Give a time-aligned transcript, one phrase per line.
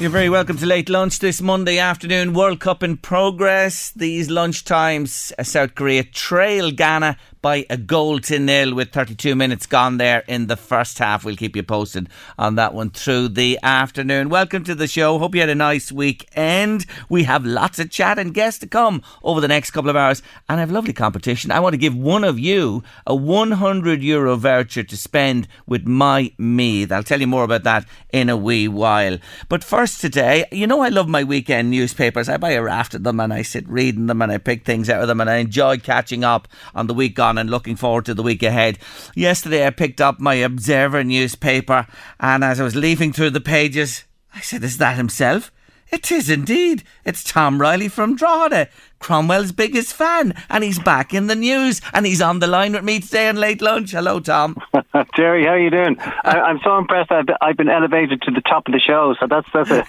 [0.00, 2.32] You're very welcome to late lunch this Monday afternoon.
[2.32, 3.90] World Cup in progress.
[3.90, 9.34] These lunch times, uh, South Korea trail Ghana by a goal to nil with 32
[9.34, 11.24] minutes gone there in the first half.
[11.24, 14.28] We'll keep you posted on that one through the afternoon.
[14.28, 15.18] Welcome to the show.
[15.18, 16.84] Hope you had a nice weekend.
[17.08, 20.22] We have lots of chat and guests to come over the next couple of hours,
[20.48, 21.50] and I have a lovely competition.
[21.50, 26.32] I want to give one of you a 100 euro voucher to spend with my
[26.36, 26.92] Meath.
[26.92, 29.18] I'll tell you more about that in a wee while.
[29.48, 32.28] But first today, you know I love my weekend newspapers.
[32.28, 34.90] I buy a raft of them and I sit reading them and I pick things
[34.90, 38.04] out of them and I enjoy catching up on the week gone and looking forward
[38.06, 38.78] to the week ahead.
[39.14, 41.86] Yesterday, I picked up my Observer newspaper,
[42.18, 44.04] and as I was leafing through the pages,
[44.34, 45.52] I said, Is that himself?
[45.90, 46.84] It is indeed.
[47.04, 48.68] It's Tom Reilly from Drogheda,
[49.00, 52.84] Cromwell's biggest fan, and he's back in the news, and he's on the line with
[52.84, 53.92] me today on late lunch.
[53.92, 54.56] Hello, Tom.
[55.16, 55.96] Jerry, how are you doing?
[55.98, 57.10] I, am so impressed.
[57.10, 59.86] I've, I've, been elevated to the top of the show, so that's that's a,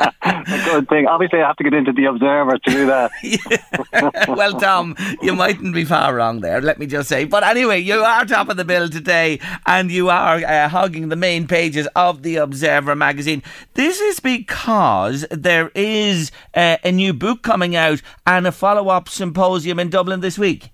[0.22, 1.06] a good thing.
[1.06, 3.10] Obviously, I have to get into the Observer to do that.
[4.28, 6.60] well, Tom, you mightn't be far wrong there.
[6.60, 7.24] Let me just say.
[7.24, 11.16] But anyway, you are top of the bill today, and you are uh, hogging the
[11.16, 13.42] main pages of the Observer magazine.
[13.74, 19.08] This is because there is uh, a new book coming out and a follow up
[19.08, 20.70] symposium in Dublin this week.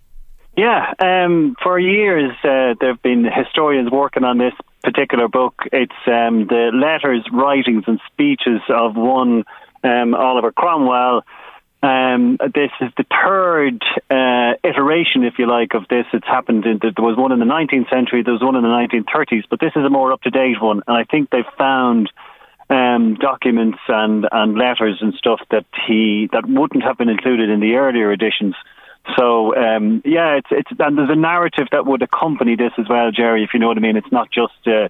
[0.56, 4.53] Yeah, um, for years uh, there have been historians working on this
[4.83, 5.55] particular book.
[5.72, 9.44] It's um, the letters, writings, and speeches of one
[9.84, 11.22] um, Oliver Cromwell.
[11.83, 16.05] Um, this is the third uh, iteration, if you like, of this.
[16.12, 16.67] It's happened.
[16.67, 19.61] In, there was one in the 19th century, there was one in the 1930s, but
[19.61, 20.82] this is a more up to date one.
[20.87, 22.11] And I think they've found
[22.70, 27.60] um, documents and, and letters and stuff that he that wouldn't have been included in
[27.60, 28.54] the earlier editions.
[29.19, 33.10] So um, yeah, it's it's and there's a narrative that would accompany this as well,
[33.10, 33.42] Jerry.
[33.42, 34.88] If you know what I mean, it's not just uh,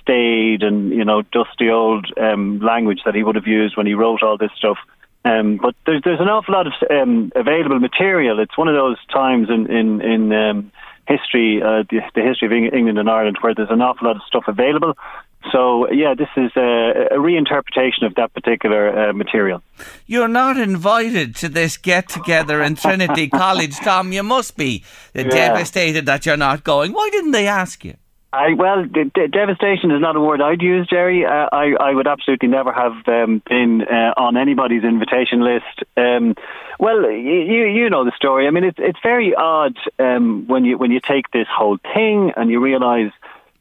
[0.00, 3.94] staid and you know dusty old um, language that he would have used when he
[3.94, 4.78] wrote all this stuff.
[5.24, 8.40] Um, but there's there's an awful lot of um, available material.
[8.40, 10.72] It's one of those times in in in um,
[11.06, 14.22] history, uh, the, the history of England and Ireland, where there's an awful lot of
[14.26, 14.96] stuff available.
[15.52, 19.62] So, yeah, this is a, a reinterpretation of that particular uh, material.
[20.06, 24.12] You're not invited to this get together in Trinity College, Tom.
[24.12, 24.84] You must be
[25.14, 25.24] yeah.
[25.24, 26.92] devastated that you're not going.
[26.92, 27.94] Why didn't they ask you?
[28.32, 31.26] I well, de- de- devastation is not a word I'd use, Jerry.
[31.26, 35.82] Uh, I I would absolutely never have um, been uh, on anybody's invitation list.
[35.96, 36.36] Um,
[36.78, 38.46] well, you you know the story.
[38.46, 42.32] I mean, it's it's very odd um, when you when you take this whole thing
[42.36, 43.12] and you realise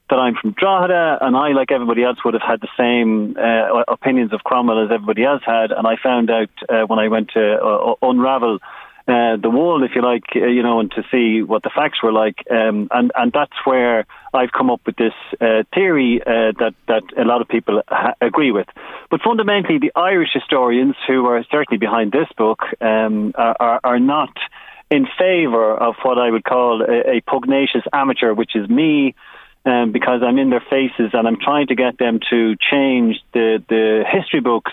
[0.09, 3.83] that I'm from Drogheda, and I, like everybody else, would have had the same uh,
[3.87, 5.71] opinions of Cromwell as everybody else had.
[5.71, 8.59] And I found out uh, when I went to uh, unravel
[9.07, 12.03] uh, the wall, if you like, uh, you know, and to see what the facts
[12.03, 12.43] were like.
[12.51, 17.23] Um, and and that's where I've come up with this uh, theory that that a
[17.23, 18.67] lot of people ha- agree with.
[19.09, 24.29] But fundamentally, the Irish historians who are certainly behind this book um, are, are not
[24.91, 29.15] in favour of what I would call a, a pugnacious amateur, which is me
[29.65, 33.63] um, because I'm in their faces and I'm trying to get them to change the,
[33.67, 34.71] the history books,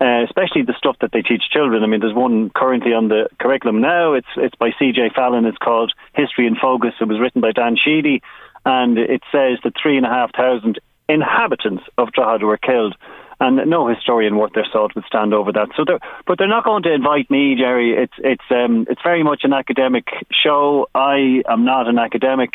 [0.00, 1.82] uh, especially the stuff that they teach children.
[1.82, 4.12] I mean, there's one currently on the curriculum now.
[4.14, 5.10] It's it's by C.J.
[5.14, 5.46] Fallon.
[5.46, 6.94] It's called History in Focus.
[7.00, 8.20] It was written by Dan Sheedy,
[8.64, 12.96] and it says that three and a half thousand inhabitants of Drogheda were killed.
[13.38, 15.68] and no historian worth their salt would stand over that.
[15.76, 17.94] So, they're, but they're not going to invite me, Jerry.
[17.96, 20.88] It's it's um, it's very much an academic show.
[20.94, 22.50] I am not an academic.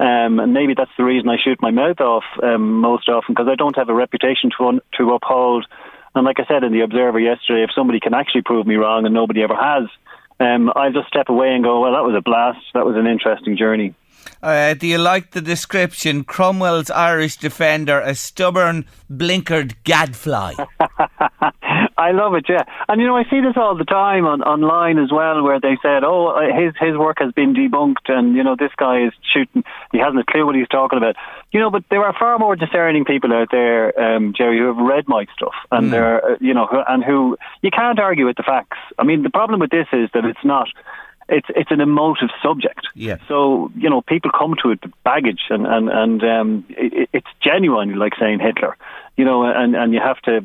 [0.00, 3.48] Um, and maybe that's the reason I shoot my mouth off um, most often because
[3.48, 5.66] I don't have a reputation to un- to uphold.
[6.14, 9.04] And like I said in the Observer yesterday, if somebody can actually prove me wrong,
[9.04, 9.88] and nobody ever has,
[10.40, 12.58] um, I'll just step away and go, well, that was a blast.
[12.74, 13.94] That was an interesting journey.
[14.42, 16.24] Uh, do you like the description?
[16.24, 20.54] Cromwell's Irish defender, a stubborn, blinkered gadfly.
[21.96, 22.64] I love it, yeah.
[22.88, 25.78] And you know, I see this all the time on online as well, where they
[25.80, 29.12] said, "Oh, uh, his his work has been debunked," and you know, this guy is
[29.32, 29.62] shooting.
[29.92, 31.14] He hasn't a clue what he's talking about.
[31.52, 34.76] You know, but there are far more discerning people out there, um, Jerry, who have
[34.76, 35.90] read my stuff, and mm.
[35.92, 38.78] they're, uh, you know, and who you can't argue with the facts.
[38.98, 40.68] I mean, the problem with this is that it's not
[41.28, 42.86] it's it's an emotive subject.
[42.94, 43.16] Yeah.
[43.28, 47.26] So you know, people come to it with baggage, and and and um, it, it's
[47.42, 48.76] genuine, like saying Hitler.
[49.16, 50.44] You know, and and you have to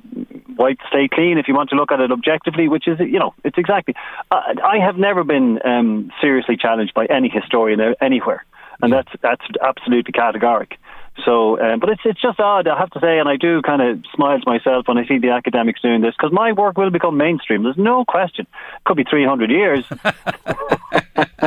[0.58, 3.34] wipe slate clean if you want to look at it objectively, which is you know,
[3.44, 3.96] it's exactly.
[4.32, 8.46] I, I have never been um, seriously challenged by any historian anywhere,
[8.82, 9.02] and yeah.
[9.02, 10.74] that's that's absolutely categoric.
[11.26, 13.82] So, um, but it's it's just odd, I have to say, and I do kind
[13.82, 16.92] of smile to myself when I see the academics doing this because my work will
[16.92, 17.64] become mainstream.
[17.64, 18.48] There's no question.
[18.86, 19.86] Could be 300 years.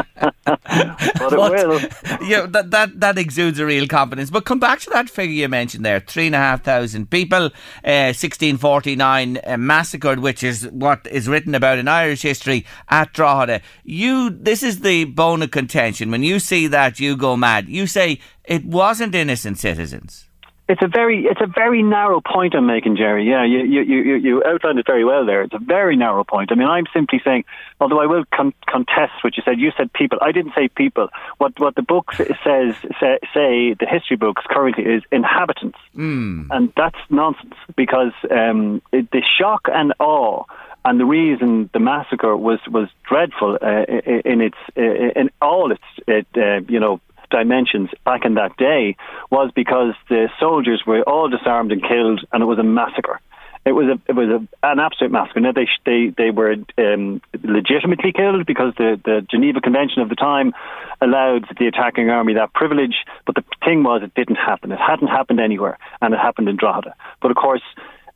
[0.45, 1.81] but it will.
[2.27, 4.31] Yeah, that, that, that exudes a real confidence.
[4.31, 7.47] But come back to that figure you mentioned there three and a half thousand people,
[7.85, 13.61] uh, 1649 uh, massacred, which is what is written about in Irish history at Drogheda.
[13.85, 16.11] You, this is the bone of contention.
[16.11, 17.69] When you see that, you go mad.
[17.69, 20.29] You say it wasn't innocent citizens.
[20.73, 23.29] It's a very it's a very narrow point I'm making, Jerry.
[23.29, 25.43] Yeah, you you you, you outlined it very well there.
[25.43, 26.51] It's a very narrow point.
[26.51, 27.45] I mean, I'm simply saying,
[27.79, 29.59] although I will con- contest what you said.
[29.59, 30.19] You said people.
[30.23, 31.09] I didn't say people.
[31.37, 36.47] What what the book says say, say the history books currently is inhabitants, mm.
[36.51, 40.45] and that's nonsense because um, it, the shock and awe
[40.87, 43.85] and the reason the massacre was was dreadful uh,
[44.25, 46.99] in its in all its it, uh, you know
[47.33, 48.97] dimensions back in that day
[49.31, 53.21] was because the soldiers were all disarmed and killed, and it was a massacre.
[53.65, 55.41] It was a it was a, an absolute massacre.
[55.41, 60.17] Now they they they were um, legitimately killed because the the Geneva Convention of the
[60.17, 60.53] time
[61.01, 62.97] allowed the attacking army that privilege.
[63.25, 64.73] But the thing was, it didn't happen.
[64.73, 66.95] It hadn't happened anywhere, and it happened in Drogheda.
[67.21, 67.63] But of course,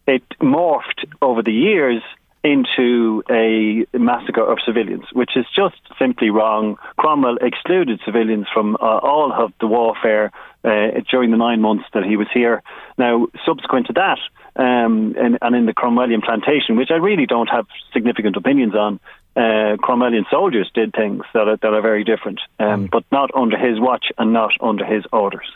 [0.06, 2.02] it morphed over the years
[2.44, 6.76] into a massacre of civilians, which is just simply wrong.
[6.96, 10.30] Cromwell excluded civilians from uh, all of the warfare
[10.64, 12.62] uh, during the nine months that he was here.
[12.98, 14.18] Now, subsequent to that,
[14.56, 19.00] um, and, and, in the Cromwellian plantation, which I really don't have significant opinions on,
[19.36, 22.90] uh, Cromwellian soldiers did things that are, that are very different, um, mm.
[22.90, 25.46] but not under his watch and not under his orders.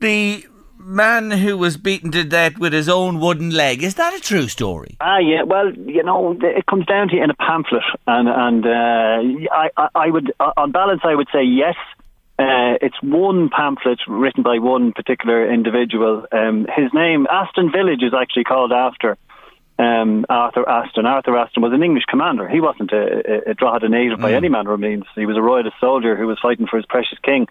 [0.00, 0.46] The
[0.78, 3.82] man who was beaten to death with his own wooden leg.
[3.82, 4.96] Is that a true story?
[5.00, 5.42] Ah, yeah.
[5.42, 9.88] Well, you know, it comes down to in a pamphlet, and and uh, I, I,
[9.94, 11.76] I would, uh, on balance, I would say yes.
[12.38, 16.24] Uh, it's one pamphlet written by one particular individual.
[16.30, 19.18] Um, his name, Aston Village, is actually called after
[19.78, 21.04] um, Arthur Aston.
[21.04, 22.48] Arthur Aston was an English commander.
[22.48, 24.36] He wasn't a, a, a Drogheda native by mm.
[24.36, 25.04] any manner of means.
[25.16, 27.48] He was a royalist soldier who was fighting for his precious king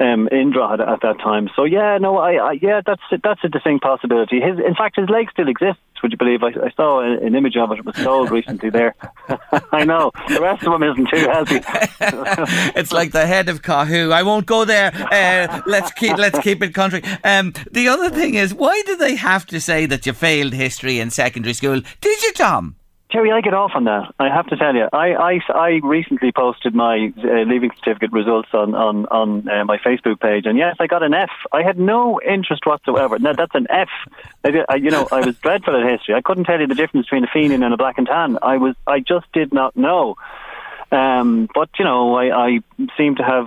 [0.00, 1.48] um, in Drogheda at that time.
[1.54, 4.40] So yeah, no, I, I yeah, that's that's a distinct possibility.
[4.40, 5.82] His, in fact, his leg still exists.
[6.02, 6.42] Would you believe?
[6.42, 7.80] I, I saw an, an, image of it.
[7.80, 8.94] It was sold recently there.
[9.72, 11.60] I know the rest of him isn't too healthy.
[12.78, 14.10] it's like the head of Kahoo.
[14.10, 14.92] I won't go there.
[14.94, 17.02] Uh, let's keep let's keep it country.
[17.22, 20.98] Um, the other thing is, why do they have to say that you failed history
[20.98, 21.82] in secondary school?
[22.00, 22.76] Did you, Tom?
[23.10, 24.14] Terry, I get off on that.
[24.20, 28.48] I have to tell you, I I, I recently posted my uh, leaving certificate results
[28.52, 31.30] on on on uh, my Facebook page, and yes, I got an F.
[31.50, 33.18] I had no interest whatsoever.
[33.18, 33.88] Now that's an F.
[34.44, 36.14] I, I, you know, I was dreadful at history.
[36.14, 38.38] I couldn't tell you the difference between a Fenian and a black and tan.
[38.42, 40.16] I was, I just did not know.
[40.92, 42.58] Um, but you know, I, I
[42.96, 43.46] seem to have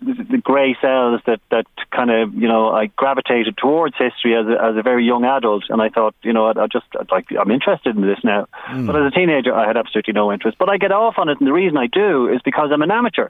[0.00, 4.62] the grey cells that that kind of you know I gravitated towards history as a,
[4.62, 7.26] as a very young adult, and I thought you know I, I just I'd like
[7.38, 8.48] I'm interested in this now.
[8.68, 8.86] Mm.
[8.86, 10.56] But as a teenager, I had absolutely no interest.
[10.58, 12.90] But I get off on it, and the reason I do is because I'm an
[12.90, 13.28] amateur.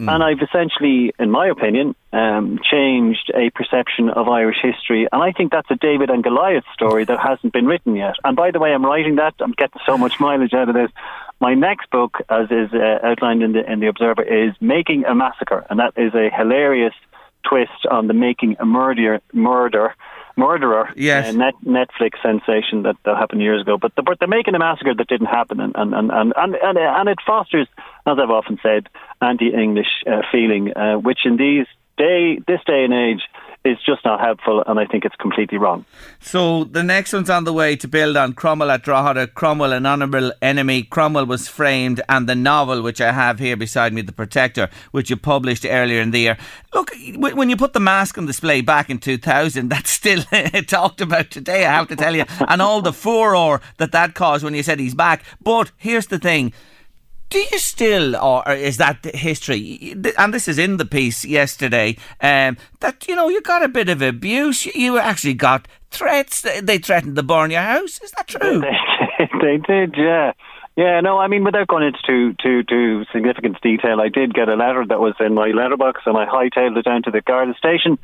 [0.00, 0.14] Mm.
[0.14, 5.06] And I've essentially, in my opinion, um, changed a perception of Irish history.
[5.12, 8.14] And I think that's a David and Goliath story that hasn't been written yet.
[8.24, 9.34] And by the way, I'm writing that.
[9.40, 10.90] I'm getting so much mileage out of this.
[11.38, 15.14] My next book, as is uh, outlined in the in the Observer, is Making a
[15.14, 16.94] Massacre, and that is a hilarious
[17.42, 19.94] twist on the making a murder murder
[20.44, 21.22] murderer yes.
[21.28, 23.74] Uh, net, Netflix sensation that, that happened years ago.
[23.84, 26.78] But, the, but they're making a massacre that didn't happen, and and, and, and, and,
[26.78, 27.68] and it fosters,
[28.10, 28.88] as I've often said,
[29.20, 31.66] anti-English uh, feeling, uh, which in these
[31.96, 33.22] day this day and age
[33.64, 35.84] is just not helpful, and I think it's completely wrong.
[36.18, 39.84] So the next one's on the way to build on Cromwell at Drogheda, Cromwell, an
[39.84, 40.82] honourable enemy.
[40.82, 45.10] Cromwell was framed, and the novel, which I have here beside me, The Protector, which
[45.10, 46.38] you published earlier in the year.
[46.72, 50.22] Look, when you put the mask on display back in 2000, that's still
[50.66, 54.42] talked about today, I have to tell you, and all the furor that that caused
[54.42, 55.22] when you said he's back.
[55.42, 56.54] But here's the thing
[57.30, 59.94] do you still, or is that history?
[60.18, 61.96] And this is in the piece yesterday.
[62.20, 64.66] Um, that you know you got a bit of abuse.
[64.66, 66.42] You actually got threats.
[66.62, 68.00] They threatened to burn your house.
[68.02, 68.60] Is that true?
[69.40, 69.94] they did.
[69.96, 70.32] Yeah.
[70.76, 74.48] Yeah, no, I mean, without going into too, too, too significant detail, I did get
[74.48, 77.54] a letter that was in my letterbox and I hightailed it down to the Garda
[77.58, 77.98] station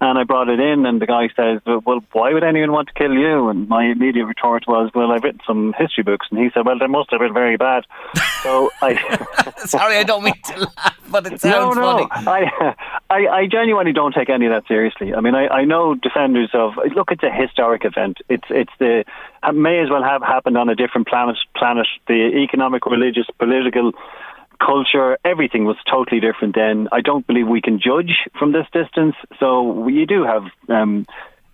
[0.00, 2.94] and I brought it in, and the guy says, "Well, why would anyone want to
[2.94, 6.50] kill you?" And my immediate retort was, "Well, I've written some history books." And he
[6.52, 7.84] said, "Well, they must have been very bad."
[8.42, 8.94] So I,
[9.64, 12.08] sorry, I don't mean to laugh, but it sounds no, no.
[12.08, 12.28] funny.
[12.28, 12.74] I,
[13.08, 15.14] I, I genuinely don't take any of that seriously.
[15.14, 18.18] I mean, I, I know defenders of look, it's a historic event.
[18.28, 19.04] It's it's the
[19.54, 21.36] may as well have happened on a different planet.
[21.56, 23.92] Planet, the economic, religious, political
[24.58, 26.88] culture, everything was totally different then.
[26.92, 29.16] I don't believe we can judge from this distance.
[29.38, 31.06] So you do have um,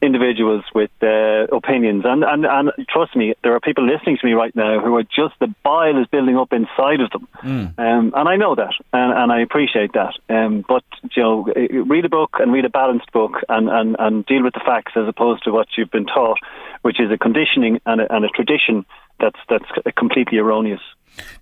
[0.02, 4.32] individuals with uh, opinions, and, and and trust me, there are people listening to me
[4.32, 7.78] right now who are just the bile is building up inside of them, mm.
[7.78, 10.14] um, and I know that, and, and I appreciate that.
[10.28, 10.82] Um, but
[11.14, 11.44] you know,
[11.84, 14.92] read a book and read a balanced book, and, and, and deal with the facts
[14.96, 16.38] as opposed to what you've been taught,
[16.82, 18.84] which is a conditioning and a, and a tradition
[19.20, 20.80] that's that's completely erroneous.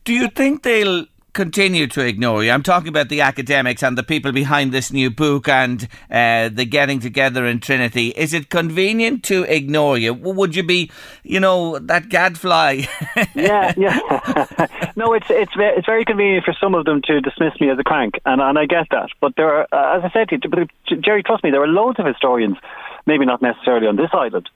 [0.05, 2.51] Do you think they'll continue to ignore you.
[2.51, 6.65] I'm talking about the academics and the people behind this new book and uh, the
[6.65, 8.09] getting together in Trinity.
[8.09, 10.15] Is it convenient to ignore you?
[10.15, 10.91] Would you be,
[11.23, 12.83] you know, that gadfly?
[13.35, 14.57] yeah, yeah.
[14.97, 17.85] no, it's it's it's very convenient for some of them to dismiss me as a
[17.85, 19.11] crank, and and I get that.
[19.21, 21.99] But there are, uh, as I said to you, Jerry, trust me, there are loads
[21.99, 22.57] of historians,
[23.07, 24.49] maybe not necessarily on this island,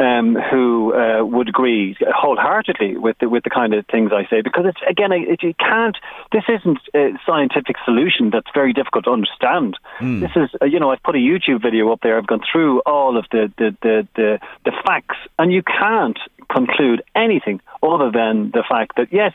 [0.00, 4.40] um, who uh, would agree wholeheartedly with the, with the kind of things I say
[4.42, 5.96] because it's again it, you can't
[6.32, 9.78] this isn't a scientific solution that's very difficult to understand.
[10.00, 10.20] Mm.
[10.20, 12.80] This is uh, you know I've put a YouTube video up there I've gone through
[12.80, 16.18] all of the the, the the the facts and you can't
[16.52, 19.32] conclude anything other than the fact that yes,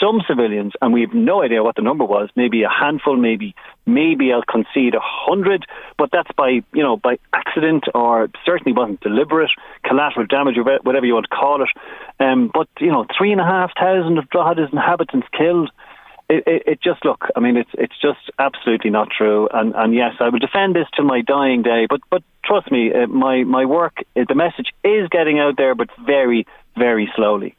[0.00, 3.54] some civilians, and we have no idea what the number was, maybe a handful, maybe
[3.86, 5.64] maybe I'll concede a hundred,
[5.96, 9.50] but that's by you know by accident or certainly wasn't deliberate,
[9.84, 11.70] collateral damage or whatever you want to call it.
[12.20, 15.70] Um, but you know, three and a half thousand of Drogheda's inhabitants killed.
[16.28, 17.26] It, it, it, just look.
[17.36, 19.48] I mean, it's it's just absolutely not true.
[19.52, 21.86] And and yes, I will defend this till my dying day.
[21.88, 25.76] But but trust me, uh, my my work, uh, the message is getting out there,
[25.76, 27.54] but very very slowly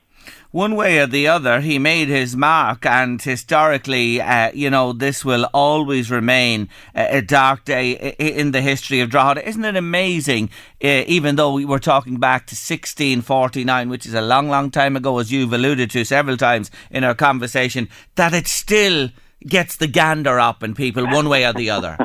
[0.52, 5.26] one way or the other, he made his mark, and historically, uh, you know, this
[5.26, 9.48] will always remain a, a dark day in the history of Drogheda.
[9.48, 10.50] Isn't it amazing?
[10.84, 14.96] Uh, even though we were talking back to 1649, which is a long, long time
[14.96, 19.10] ago, as you've alluded to several times in our conversation, that it still
[19.46, 21.98] gets the gander up in people one way or the other.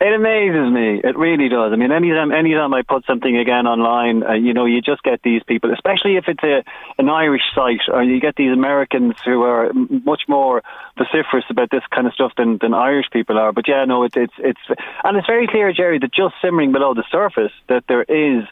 [0.00, 1.00] It amazes me.
[1.02, 1.72] It really does.
[1.72, 5.22] I mean, anytime, anytime I put something again online, uh, you know, you just get
[5.22, 6.62] these people, especially if it's a
[6.98, 9.72] an Irish site, or you get these Americans who are
[10.04, 10.62] much more
[10.98, 13.52] vociferous about this kind of stuff than, than Irish people are.
[13.52, 16.94] But yeah, no, it's it's it's, and it's very clear, Jerry, that just simmering below
[16.94, 18.44] the surface, that there is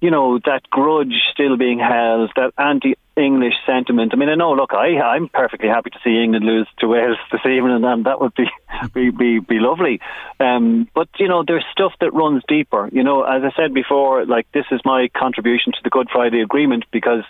[0.00, 4.12] you know, that grudge still being held, that anti English sentiment.
[4.12, 4.52] I mean, I know.
[4.52, 8.20] Look, I I'm perfectly happy to see England lose to Wales this evening, and that
[8.20, 8.50] would be
[8.94, 10.00] be be, be lovely.
[10.40, 12.88] Um, but you know, there's stuff that runs deeper.
[12.92, 16.40] You know, as I said before, like this is my contribution to the Good Friday
[16.40, 17.22] Agreement because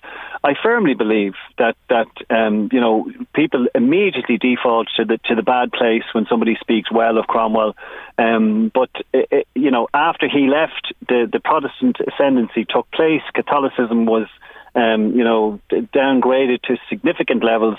[0.42, 5.42] I firmly believe that that um, you know people immediately default to the to the
[5.42, 7.76] bad place when somebody speaks well of Cromwell.
[8.16, 13.22] Um, but it, it, you know, after he left, the the Protestant ascendancy took place.
[13.34, 14.28] Catholicism was
[14.74, 17.78] um, you know, downgraded to significant levels.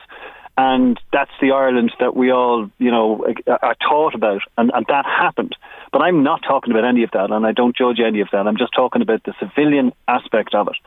[0.58, 3.26] And that's the Ireland that we all, you know,
[3.62, 5.54] are taught about, and, and that happened.
[5.92, 8.48] But I'm not talking about any of that, and I don't judge any of that.
[8.48, 10.78] I'm just talking about the civilian aspect of it.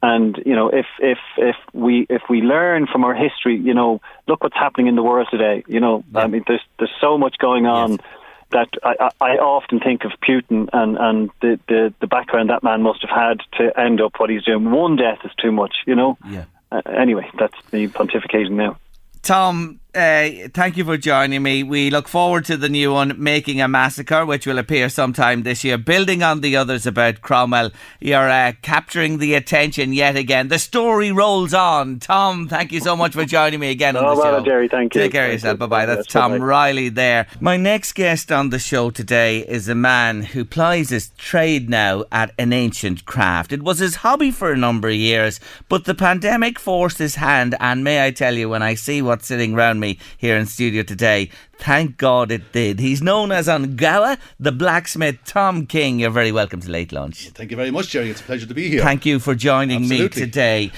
[0.00, 4.00] And you know, if if if we if we learn from our history, you know,
[4.28, 5.64] look what's happening in the world today.
[5.66, 6.20] You know, yeah.
[6.20, 7.92] I mean, there's there's so much going on.
[7.92, 8.00] Yes
[8.50, 12.82] that I, I often think of Putin and, and the, the, the background that man
[12.82, 14.70] must have had to end up what he's doing.
[14.70, 16.16] One death is too much, you know?
[16.26, 16.44] Yeah.
[16.70, 18.78] Uh, anyway, that's me pontificating now.
[19.22, 21.62] Tom, uh, thank you for joining me.
[21.62, 25.64] We look forward to the new one, Making a Massacre, which will appear sometime this
[25.64, 25.76] year.
[25.76, 30.48] Building on the others about Cromwell, you're uh, capturing the attention yet again.
[30.48, 31.98] The story rolls on.
[31.98, 34.44] Tom, thank you so much for joining me again on the well, show.
[34.44, 35.00] Jerry, thank you.
[35.00, 35.58] Take care of yourself.
[35.58, 35.86] Bye bye.
[35.86, 36.44] That's Tom bye-bye.
[36.44, 37.26] Reilly there.
[37.40, 42.04] My next guest on the show today is a man who plies his trade now
[42.12, 43.52] at an ancient craft.
[43.52, 47.56] It was his hobby for a number of years, but the pandemic forced his hand,
[47.58, 50.82] and may I tell you, when I see what's sitting around me here in studio
[50.82, 52.80] today, thank God it did.
[52.80, 56.00] He's known as Angawa, the blacksmith Tom King.
[56.00, 57.28] You're very welcome to Late Lunch.
[57.30, 58.10] Thank you very much, Jerry.
[58.10, 58.82] It's a pleasure to be here.
[58.82, 60.04] Thank you for joining Absolutely.
[60.20, 60.70] me today.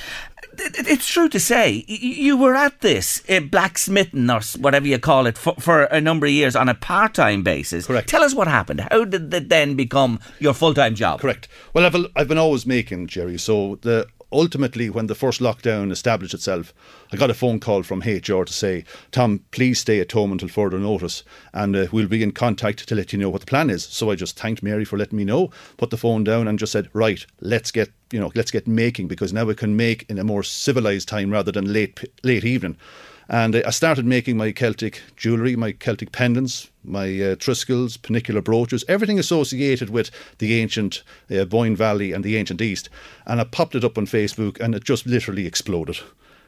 [0.59, 4.99] It- it- It's true to say you were at this uh, blacksmithing or whatever you
[4.99, 7.87] call it for, for a number of years on a part-time basis.
[7.87, 8.09] Correct.
[8.09, 8.81] Tell us what happened.
[8.91, 11.21] How did it then become your full-time job?
[11.21, 11.49] Correct.
[11.73, 13.39] Well, I've, I've been always making, Jerry.
[13.39, 16.73] So the ultimately, when the first lockdown established itself,
[17.13, 20.49] I got a phone call from HR to say, Tom, please stay at home until
[20.49, 23.71] further notice and uh, we'll be in contact to let you know what the plan
[23.71, 23.85] is.
[23.85, 26.73] So I just thanked Mary for letting me know, put the phone down and just
[26.73, 30.19] said, right, let's get, you know, let's get making because now we can make in
[30.19, 32.77] a more civilized time rather than late, late evening.
[33.31, 38.85] And I started making my Celtic jewellery, my Celtic pendants, my uh, Triskells, penannular brooches,
[38.89, 42.89] everything associated with the ancient uh, Boyne Valley and the ancient East.
[43.29, 46.01] And I popped it up on Facebook and it just literally exploded.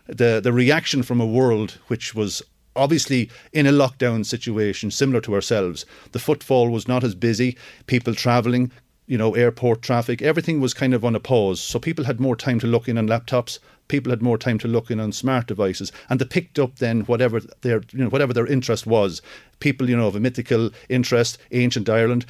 [0.09, 2.43] The, the reaction from a world which was
[2.75, 8.13] obviously in a lockdown situation similar to ourselves, the footfall was not as busy, people
[8.13, 8.73] travelling,
[9.07, 11.61] you know, airport traffic, everything was kind of on a pause.
[11.61, 13.61] So people had more time to look in on laptops.
[13.89, 17.03] People had more time to look in on smart devices, and they picked up then
[17.03, 19.23] whatever their you know whatever their interest was.
[19.61, 22.25] People you know of a mythical interest, ancient Ireland.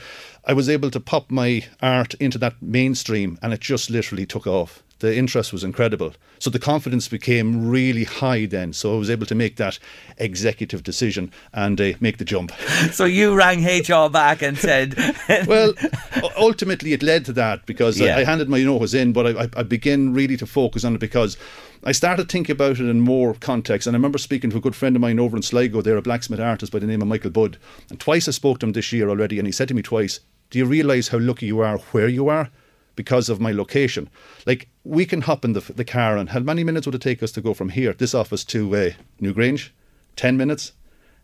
[0.45, 4.47] I was able to pop my art into that mainstream, and it just literally took
[4.47, 4.83] off.
[5.03, 6.15] The interest was incredible.
[6.39, 8.73] So the confidence became really high then.
[8.73, 9.81] So I was able to make that
[10.17, 12.53] executive decision and uh, make the jump.
[12.93, 14.95] So you rang HR back and said,
[15.49, 15.73] well,
[16.37, 18.17] ultimately it led to that because Yeah.
[18.17, 21.01] I, I handed my notice in, but I, I, began really to focus on it
[21.01, 21.37] because
[21.83, 23.89] I started thinking about it in more context.
[23.89, 26.03] And I remember speaking to a good friend of mine over in Sligo, there, a
[26.03, 27.59] blacksmith artist by the name of Michael Budd.
[27.91, 30.21] And twice I spoke to him this year already, and he said to me twice,
[30.51, 32.53] Do you realise how lucky you are where you are?
[32.95, 34.11] Because of my location.
[34.47, 37.23] Like, we can hop in the, the car, and how many minutes would it take
[37.23, 39.71] us to go from here, this office, to uh, Newgrange?
[40.17, 40.73] 10 minutes?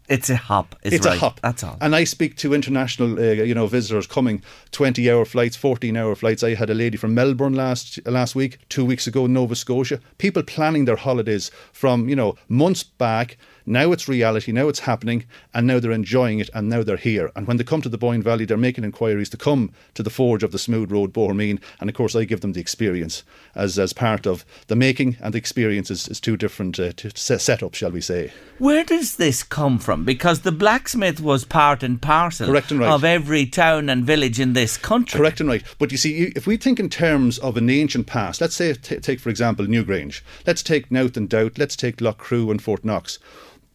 [0.08, 1.16] "It's a hop." It's right.
[1.16, 1.40] a hop.
[1.40, 1.76] That's all.
[1.80, 6.42] And I speak to international, uh, you know, visitors coming, twenty-hour flights, fourteen-hour flights.
[6.42, 10.00] I had a lady from Melbourne last last week, two weeks ago, Nova Scotia.
[10.16, 13.36] People planning their holidays from you know months back.
[13.68, 14.50] Now it's reality.
[14.50, 17.30] Now it's happening, and now they're enjoying it, and now they're here.
[17.36, 20.10] And when they come to the Boyne Valley, they're making inquiries to come to the
[20.10, 23.22] forge of the Smooth Road, Bohermeen, and of course I give them the experience
[23.54, 27.10] as as part of the making, and the experience is, is two different uh, t-
[27.14, 28.32] set- setups, shall we say?
[28.58, 30.04] Where does this come from?
[30.04, 32.90] Because the blacksmith was part and parcel Correct and right.
[32.90, 35.18] of every town and village in this country.
[35.18, 35.62] Correct and right.
[35.78, 38.98] But you see, if we think in terms of an ancient past, let's say, t-
[38.98, 43.18] take for example, Newgrange, let's take Knowth and Dowth, let's take Loughcrew and Fourknocks.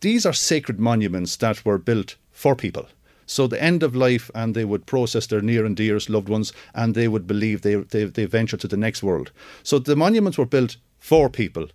[0.04, 2.90] These are sacred monuments that were built for people.
[3.26, 6.52] So the end of life, and they would process their near and dearest loved ones,
[6.76, 9.32] and they would believe they, they, they venture to the next world.
[9.64, 11.70] So the monuments were built for people,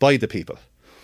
[0.00, 0.58] by the people.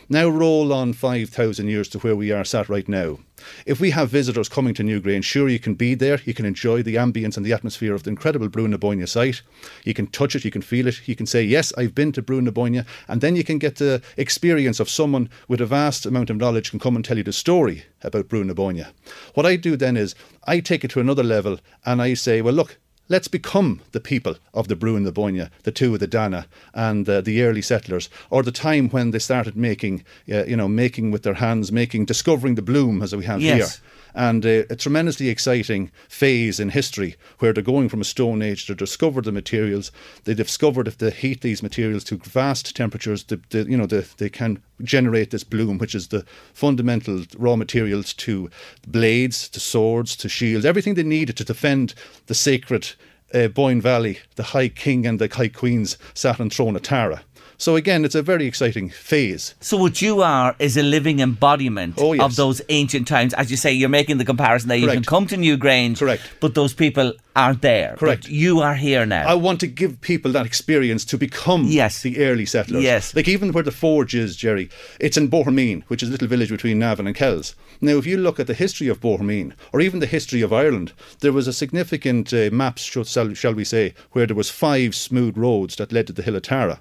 [0.08, 3.20] Now roll on 5,000 years to where we are sat right now.
[3.66, 6.82] If we have visitors coming to Newgrange, sure you can be there, you can enjoy
[6.82, 9.42] the ambience and the atmosphere of the incredible Brú na Bóinne site.
[9.84, 12.22] You can touch it, you can feel it, you can say, Yes, I've been to
[12.22, 16.06] Brú na Bóinne, and then you can get the experience of someone with a vast
[16.06, 18.86] amount of knowledge can come and tell you the story about Brú na Bóinne.
[19.34, 22.54] What I do then is I take it to another level and I say, Well,
[22.54, 27.06] look, Let's become the people of the and the Boyne, the Tuatha Dé Danann, and
[27.06, 31.10] uh, the early settlers, or the time when they started making, uh, you know, making
[31.10, 33.76] with their hands, making, discovering the bloom as we have Yes.
[33.76, 38.42] here and uh, a tremendously exciting phase in history where they're going from a stone
[38.42, 39.90] age to discover the materials.
[40.24, 44.08] They discovered if they heat these materials to vast temperatures the, the, you know the,
[44.18, 48.50] they can generate this bloom which is the fundamental raw materials to
[48.86, 51.94] blades to swords to shields everything they needed to defend
[52.26, 52.92] the sacred
[53.32, 57.22] uh, Boyne Valley the High King and the High Queens sat on throne of Tara
[57.56, 61.94] so again it's a very exciting phase So what you are is a living embodiment
[61.98, 62.24] Oh, yes.
[62.24, 63.34] of those ancient times.
[63.34, 66.22] As you say, you're making the comparison that you can come to Newgrange, Correct.
[66.40, 67.96] but those people aren't there.
[67.98, 68.28] Correct.
[68.28, 69.26] You are here now.
[69.26, 72.02] I want to give people that experience to become Yes.
[72.02, 72.82] the early settlers.
[72.84, 73.14] Yes.
[73.14, 74.68] Like even where the forge is, Jerry,
[75.00, 77.54] it's in Bohermeen, which is a little village between Navan and Kells.
[77.80, 80.92] Now, if you look at the history of Bohermeen, or even the history of Ireland,
[81.20, 85.76] there was a significant uh, shall, shall we say, where there was five smooth roads
[85.76, 86.80] that led to the Hill of Tara.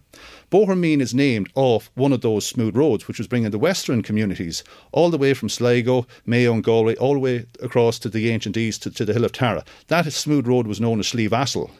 [0.53, 4.63] Bohermeen is named off one of those smooth roads, which was bringing the western communities
[4.91, 8.55] all the way from Sligo, Mayo, and Galway, all the way across to the ancient
[8.55, 9.65] east to, to the hill of Tara.
[9.87, 11.71] That smooth road was known as Slí Asail.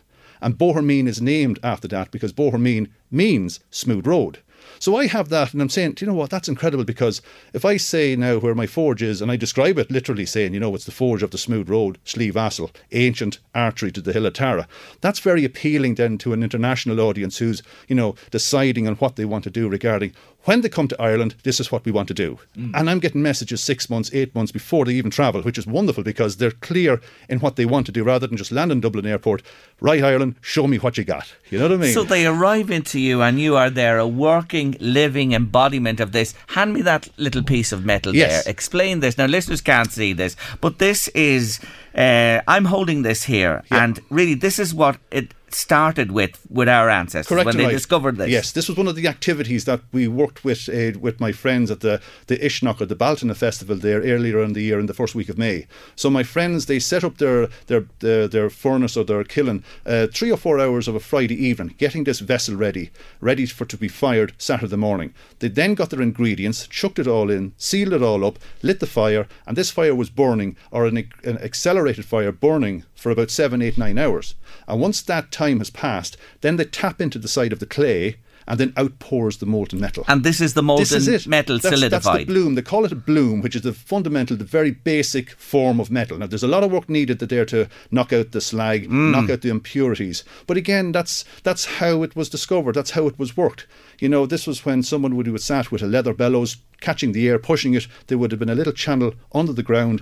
[0.41, 4.39] And Bohermeen is named after that because Bohermeen means smooth road.
[4.83, 6.29] So I have that, and I'm saying, you know what?
[6.29, 7.21] That's incredible because
[7.53, 10.59] if I say now where my forge is, and I describe it literally saying, you
[10.59, 14.25] know, it's the forge of the smooth road, Slí Asail, ancient artery to the hill
[14.25, 14.67] of Tara,
[14.99, 19.23] that's very appealing then to an international audience who's, you know, deciding on what they
[19.23, 20.11] want to do regarding
[20.45, 22.39] when they come to Ireland, this is what we want to do.
[22.58, 22.71] Mm.
[22.75, 26.03] And I'm getting messages six months, eight months before they even travel, which is wonderful
[26.03, 29.06] because they're clear in what they want to do rather than just land in Dublin
[29.06, 29.41] Airport.
[29.79, 31.34] Right, Ireland, show me what you got.
[31.49, 31.93] You know what I mean?
[31.93, 36.34] So they arrive into you and you are there, a working, living embodiment of this.
[36.47, 38.43] Hand me that little piece of metal yes.
[38.43, 38.51] there.
[38.51, 39.17] Explain this.
[39.17, 41.60] Now, listeners can't see this, but this is.
[41.95, 43.82] Uh, I'm holding this here, yep.
[43.82, 47.71] and really, this is what it started with with our ancestors Correct when they right.
[47.71, 48.29] discovered this.
[48.29, 51.71] Yes, this was one of the activities that we worked with uh, with my friends
[51.71, 55.15] at the the Uisneach the Bealtaine festival there earlier in the year in the first
[55.15, 55.67] week of May.
[55.95, 60.07] So my friends they set up their their their, their furnace or their kiln uh,
[60.07, 63.77] three or four hours of a Friday evening, getting this vessel ready, ready for to
[63.77, 65.13] be fired Saturday morning.
[65.39, 68.87] They then got their ingredients, chucked it all in, sealed it all up, lit the
[68.87, 73.61] fire, and this fire was burning or an, an accelerated fire burning for about seven,
[73.61, 74.33] eight, nine hours.
[74.65, 78.15] And once that time has passed, then they tap into the side of the clay
[78.47, 80.05] and then outpours the molten metal.
[80.07, 82.03] And this is the molten is metal that's, solidified.
[82.03, 82.55] That's the bloom.
[82.55, 86.17] They call it a bloom, which is the fundamental, the very basic form of metal.
[86.17, 89.11] Now, there's a lot of work needed there to knock out the slag, mm.
[89.11, 90.23] knock out the impurities.
[90.47, 92.75] But again, that's that's how it was discovered.
[92.75, 93.67] That's how it was worked.
[93.99, 97.27] You know, this was when someone would have sat with a leather bellows, catching the
[97.27, 97.87] air, pushing it.
[98.07, 100.01] There would have been a little channel under the ground,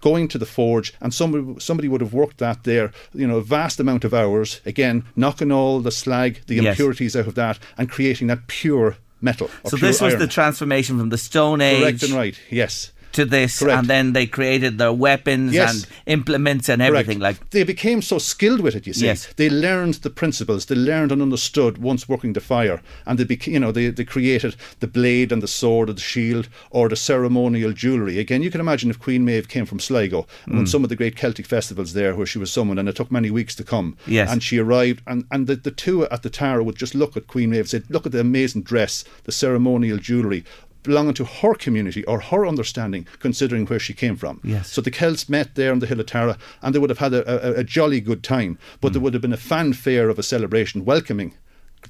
[0.00, 3.42] going to the forge, and somebody somebody would have worked that there, you know, a
[3.42, 4.60] vast amount of hours.
[4.64, 6.78] Again, knocking all the slag, the yes.
[6.78, 9.50] impurities out of that, and creating that pure metal.
[9.66, 10.20] So this was iron.
[10.20, 11.82] the transformation from the Stone Age.
[11.82, 12.38] Correct and right.
[12.50, 13.78] Yes to this, Correct.
[13.78, 15.74] and then they created their weapons yes.
[15.74, 17.18] and implements and everything.
[17.20, 17.40] Correct.
[17.40, 18.86] Like they became so skilled with it.
[18.86, 19.32] You see, yes.
[19.36, 20.66] they learned the principles.
[20.66, 24.04] They learned and understood once working the fire, and they became, you know, they, they
[24.04, 28.18] created the blade and the sword or the shield or the ceremonial jewellery.
[28.18, 30.58] Again, you can imagine if Queen Maeve came from Sligo mm.
[30.58, 33.10] on some of the great Celtic festivals there, where she was summoned, and it took
[33.10, 33.96] many weeks to come.
[34.06, 34.30] Yes.
[34.30, 37.26] and she arrived, and and the, the two at the Tara would just look at
[37.26, 40.44] Queen Maeve, and say, "Look at the amazing dress, the ceremonial jewellery."
[40.82, 44.40] Belonging to her community or her understanding, considering where she came from.
[44.42, 44.70] Yes.
[44.70, 47.14] So the Celts met there on the Hill of Tara and they would have had
[47.14, 48.92] a, a, a jolly good time, but mm.
[48.94, 51.34] there would have been a fanfare of a celebration welcoming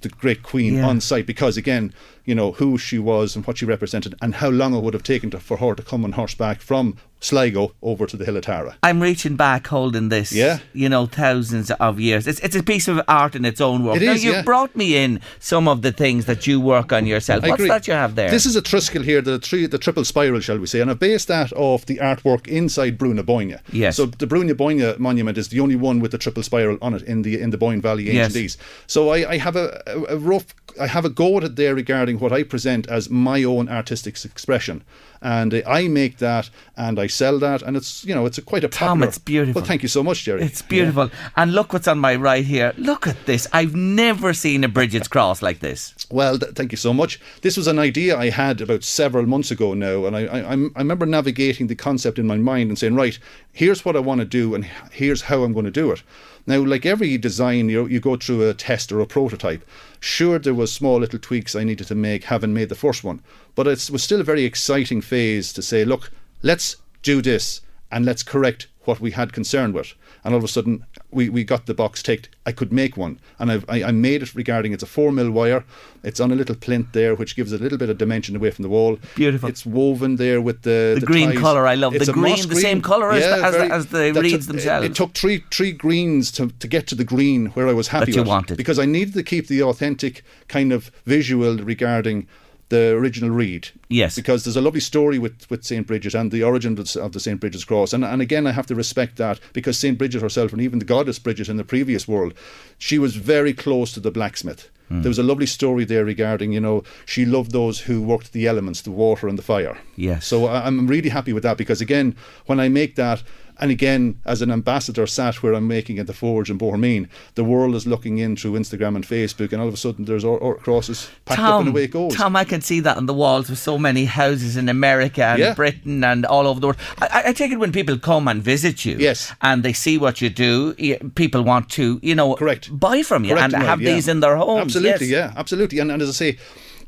[0.02, 0.86] the great queen yeah.
[0.86, 1.92] on site because again
[2.24, 5.02] you know who she was and what she represented and how long it would have
[5.02, 8.44] taken to, for her to come on horseback from Sligo over to the Hill of
[8.44, 8.76] Tara.
[8.82, 10.60] I'm reaching back holding this, yeah.
[10.72, 12.26] you know, thousands of years.
[12.26, 13.96] It's, it's a piece of art in its own work.
[13.96, 14.42] It now, is, you've yeah.
[14.42, 17.44] brought me in some of the things that you work on yourself.
[17.44, 17.68] I What's agree.
[17.68, 18.30] that you have there?
[18.30, 20.98] This is a triskel here, the three, the triple spiral, shall we say, and I've
[20.98, 23.60] based that off the artwork inside Brú na Bóinne.
[23.70, 23.96] Yes.
[23.96, 26.94] So the Brú na Bóinne monument is the only one with the triple spiral on
[26.94, 28.36] it in the in the Boyne Valley Ancient Yes.
[28.36, 28.60] East.
[28.86, 31.74] So I, I have a, a, a rough, I have a go at it there
[31.74, 34.82] regarding what I present as my own artistic expression,
[35.22, 38.42] and uh, I make that and I sell that, and it's you know it's a
[38.42, 39.08] quite a Tom, popular.
[39.08, 39.60] it's beautiful.
[39.60, 40.42] Well, thank you so much, Jerry.
[40.42, 41.10] It's beautiful.
[41.36, 42.72] And look what's on my right here.
[42.76, 43.46] Look at this.
[43.52, 45.94] I've never seen a Bridget's Cross like this.
[46.10, 47.20] Well, th- thank you so much.
[47.42, 50.78] This was an idea I had about several months ago now, and I, I, I
[50.78, 53.18] remember navigating the concept in my mind and saying, right,
[53.52, 56.02] here's what I want to do, and here's how I'm going to do it.
[56.46, 59.62] Now, like every design, you, you go through a test or a prototype.
[60.00, 63.22] Sure, there was small little tweaks I needed to make, having made the first one,
[63.54, 66.10] but it was still a very exciting phase to say, look,
[66.42, 67.60] let's do this
[67.92, 69.94] and let's correct what we had concern with.
[70.24, 72.28] And all of a sudden, we, we got the box ticked.
[72.46, 75.30] I could make one, and I've, I I made it regarding it's a four mil
[75.30, 75.64] wire.
[76.02, 78.50] It's on a little plinth there, which gives it a little bit of dimension away
[78.50, 78.98] from the wall.
[79.16, 79.48] Beautiful.
[79.48, 81.94] It's woven there with the The green colour, I love.
[81.94, 84.86] It's The a green, the same colour as the- as the- as the reeds themselves.
[84.86, 88.06] It, took three three greens to, to get to the green where I was happy
[88.06, 88.56] That you with wanted.
[88.56, 92.26] because I needed to keep the authentic kind of visual regarding
[92.70, 93.68] the original reed.
[93.88, 94.16] Yes.
[94.16, 95.86] Because there's a lovely story with, with St.
[95.86, 97.38] Bridget and the origin of the, St.
[97.38, 97.92] Bridget's cross.
[97.92, 99.98] And, and again, I have to respect that because St.
[99.98, 102.32] Bridget herself, and even the goddess Bridget in the previous world,
[102.78, 104.70] she was very close to the blacksmith.
[104.88, 105.02] Hmm.
[105.02, 108.46] There was a lovely story there regarding, you know, she loved those who worked the
[108.46, 109.78] elements, the water and the fire.
[109.96, 110.26] Yes.
[110.26, 113.22] So I'm really happy with that because, again, when I make that,
[113.60, 117.44] And again, as an ambassador sat where I'm making at the Forge in Bohermeen, the
[117.44, 120.42] world is looking in through Instagram and Facebook, and all of a sudden there's our,
[120.42, 122.14] our crosses packed up and away it goes.
[122.14, 125.38] Tom, I can see that on the walls with so many houses in America and
[125.38, 125.54] Yeah.
[125.54, 126.78] Britain and all over the world.
[127.00, 129.32] I, I take it when people come and visit you, Yes.
[129.42, 130.74] and they see what you do,
[131.14, 132.70] people want to, you know, Correct.
[132.76, 133.92] buy from you Correct and right, have yeah.
[133.94, 134.62] these in their homes.
[134.74, 135.32] Absolutely, yes.
[135.32, 135.78] yeah, absolutely.
[135.80, 136.38] And, and as I say,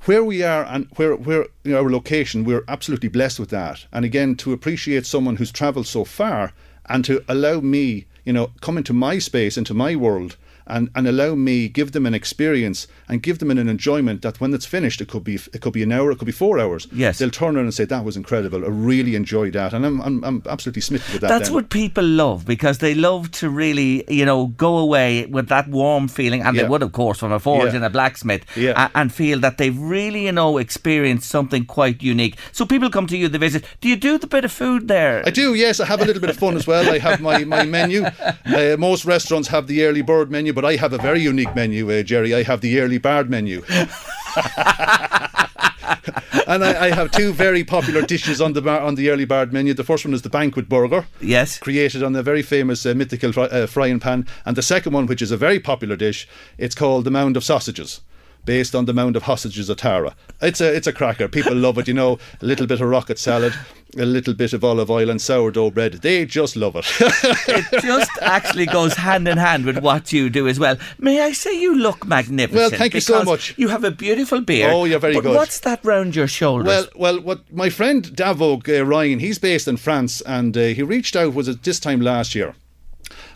[0.05, 3.87] where we are and where where you know, our location, we're absolutely blessed with that.
[3.93, 6.53] And again, to appreciate someone who's travelled so far
[6.87, 10.37] and to allow me, you know, come into my space, into my world.
[10.67, 14.55] And, and allow me give them an experience and give them an enjoyment that when
[14.55, 16.87] it's finished it could be it could be an hour it could be four hours
[16.93, 17.19] Yes.
[17.19, 20.25] they'll turn around and say that was incredible I really enjoyed that and I'm, I'm,
[20.25, 21.55] I'm absolutely smitten with that That's then.
[21.55, 26.09] what people love because they love to really, you know, go away with that warm
[26.09, 27.77] feeling, and they would, of course, from a forge Yeah.
[27.77, 28.87] and a blacksmith, Yeah.
[28.87, 32.37] a- and feel that they've really, you know, experienced something quite unique.
[32.53, 33.65] So people come to you, they visit.
[33.81, 35.23] Do you do the bit of food there?
[35.27, 35.81] I do, yes.
[35.81, 36.89] I have a little bit of fun as well.
[36.93, 38.05] I have my, my menu.
[38.45, 41.91] Uh, most restaurants have the early bird menu, but I have a very unique menu,
[41.91, 42.35] uh, Jerry.
[42.35, 43.63] I have the early bird menu.
[46.47, 49.53] and I, I have two very popular dishes on the bar, on the early bird
[49.53, 49.75] menu.
[49.75, 51.07] The first one is the banquet burger.
[51.21, 51.59] Yes.
[51.59, 54.27] Created on the very famous uh, mythical fry, uh, frying pan.
[54.45, 57.45] And the second one, which is a very popular dish, it's called the Mound of
[57.45, 58.01] Sausages.
[58.45, 60.17] Based on the mound of hostages at Tara.
[60.41, 61.29] It's a it's a cracker.
[61.29, 62.19] People love it, you know.
[62.41, 63.55] A little bit of rocket salad,
[63.97, 65.95] a little bit of olive oil and sourdough bread.
[65.95, 66.87] They just love it.
[67.01, 70.77] it just actually goes hand in hand with what you do as well.
[70.99, 72.73] May I say you look magnificent?
[72.73, 73.55] Well, thank you so much.
[73.57, 74.73] You have a beautiful beard.
[74.73, 75.37] Oh, you're very but good.
[75.37, 76.67] What's that round your shoulders?
[76.67, 80.83] Well, well, what my friend Davog uh, Ryan, he's based in France, and uh, he
[80.83, 82.55] reached out was at this time last year,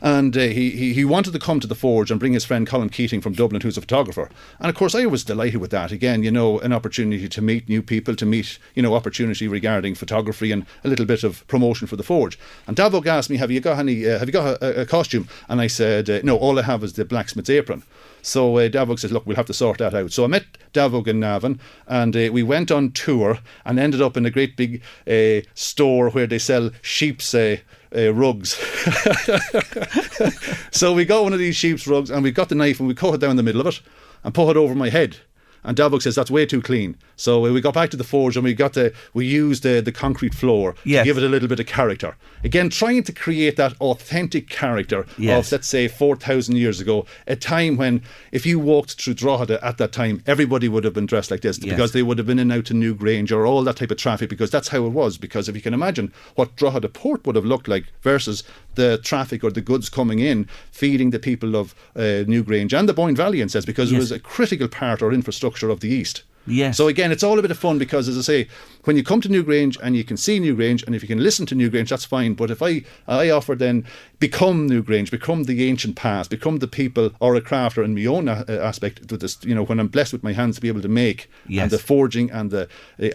[0.01, 2.89] and uh, he, he wanted to come to the forge and bring his friend Colin
[2.89, 4.31] Keating from Dublin, who's a photographer,
[4.61, 5.93] and of course I was delighted with that.
[5.93, 9.95] Again, you know, an opportunity to meet new people, to meet you know opportunity regarding
[9.95, 12.39] photography and a little bit of promotion for the forge.
[12.67, 14.07] And Davog asked me, "Have you got any?
[14.07, 16.85] Uh, have you got a, a costume?" And I said, uh, "No, all I have
[16.85, 17.83] is the blacksmith's apron."
[18.27, 20.11] So uh, Davog says, look, we'll have to sort that out.
[20.11, 24.17] So I met Davog in Navan and uh, we went on tour and ended up
[24.17, 27.59] in a great big uh, store where they sell sheep's uh,
[27.95, 28.55] uh, rugs.
[30.71, 32.95] so we got one of these sheep's rugs and we got the knife and we
[32.95, 33.81] cut it down the middle of it
[34.25, 35.19] and put it over my head.
[35.65, 36.97] And Davog says that's way too clean.
[37.17, 39.81] So uh, we got back to the forge and we got the we used the
[39.81, 41.03] the concrete floor Yes.
[41.03, 42.17] to give it a little bit of character.
[42.45, 45.47] Again, trying to create that authentic character Yes.
[45.49, 49.65] of let's say four thousand years ago, a time when if you walked through Drogheda
[49.65, 51.71] at that time, everybody would have been dressed like this Yes.
[51.75, 53.97] because they would have been in and out to Newgrange or all that type of
[53.97, 55.19] traffic because that's how it was.
[55.19, 58.45] Because if you can imagine what Drogheda Port would have looked like versus
[58.77, 62.95] the traffic or the goods coming in, feeding the people of uh, Newgrange and the
[62.95, 66.23] Boyne Valley, and says because it was a critical part or infrastructure of the east.
[66.49, 66.77] Yes.
[66.77, 68.49] So again, it's all a bit of fun because, as I say,
[68.85, 71.45] when you come to Newgrange and you can see Newgrange, and if you can listen
[71.47, 72.35] to Newgrange, that's fine.
[72.35, 73.85] But if I I offer then
[74.21, 78.29] become Newgrange, become the ancient past, become the people or a crafter in my own
[78.29, 80.83] uh, aspect with this, you know, when I'm blessed with my hands to be able
[80.83, 81.63] to make, Yes.
[81.65, 82.69] and the forging and the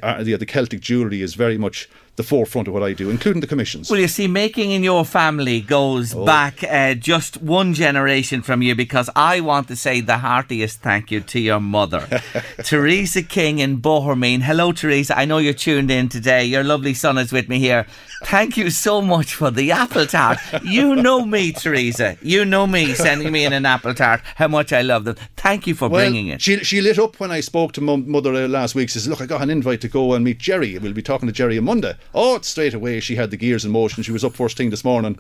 [0.03, 3.39] uh, the, the Celtic jewellery is very much the forefront of what I do, including
[3.41, 3.89] the commissions.
[3.89, 6.25] Well, you see, making in your family goes Oh.
[6.25, 11.09] back uh, just one generation from you because I want to say the heartiest thank
[11.09, 12.21] you to your mother,
[12.63, 14.41] Teresa King in Bohermeen.
[14.41, 15.17] Hello, Teresa.
[15.17, 16.45] I know you're tuned in today.
[16.45, 17.85] Your lovely son is with me here.
[18.25, 20.37] Thank you so much for the apple tart.
[20.63, 22.17] You know me, Teresa.
[22.21, 24.21] You know me sending me in an apple tart.
[24.35, 25.15] How much I love them.
[25.37, 26.41] Thank you for bringing it.
[26.41, 28.89] She, she lit up when I spoke to mother uh, last week.
[28.89, 30.77] She says, Look, I got an invite to go and meet Jerry.
[30.77, 31.95] We'll be talking to Jerry on Monday.
[32.13, 34.03] Oh, straight away, she had the gears in motion.
[34.03, 35.17] She was up first thing this morning.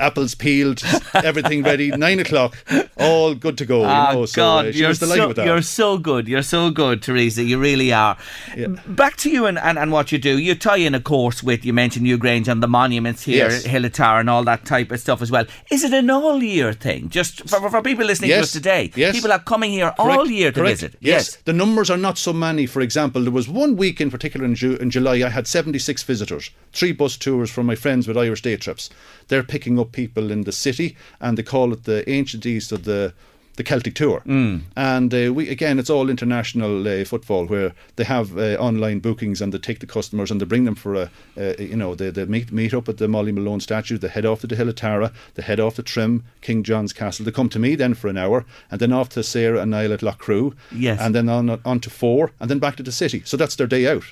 [0.00, 0.82] Apples peeled,
[1.14, 2.56] everything ready, nine o'clock,
[2.96, 3.84] all good to go.
[3.84, 5.46] Ah, you know, so, God, uh, you're, so, with that.
[5.46, 6.26] you're so good.
[6.26, 7.42] You're so good, Teresa.
[7.42, 8.16] You really are.
[8.86, 10.38] Back to you and, and, and what you do.
[10.38, 13.64] You tie in, of course, with, you mentioned Newgrange and the monuments here, Yes.
[13.64, 15.44] Hill of Tara and all that type of stuff as well.
[15.70, 17.08] Is it an all year thing?
[17.10, 18.90] Just for, for, people listening to us today?
[18.94, 19.14] Yes.
[19.14, 20.80] People are coming here Correct, all year to correct.
[20.80, 20.96] visit.
[21.00, 21.36] Yes.
[21.44, 22.66] the numbers are not so many.
[22.66, 25.14] For example, there was one week in particular in, Ju- in July.
[25.26, 28.90] I had seventy-six visitors, three bus tours from my friends with Irish Day trips.
[29.28, 32.84] They're picking up people in the city, and they call it the ancient east of
[32.84, 33.12] the.
[33.56, 34.60] The Celtic tour, Mm.
[34.74, 39.42] and uh, we again, it's all international uh, footfall where they have uh, online bookings
[39.42, 42.08] and they take the customers and they bring them for a, uh, you know, they,
[42.10, 44.70] they meet meet up at the Molly Malone statue, they head off to the Hill
[44.70, 47.24] of Tara, they head off to Trim, King John's Castle.
[47.26, 49.92] They come to me then for an hour, and then off to Sarah and Niall
[49.92, 50.98] at Loughcrew, Yes.
[51.00, 53.20] and then on on to four, and then back to the city.
[53.26, 54.04] So that's their day out.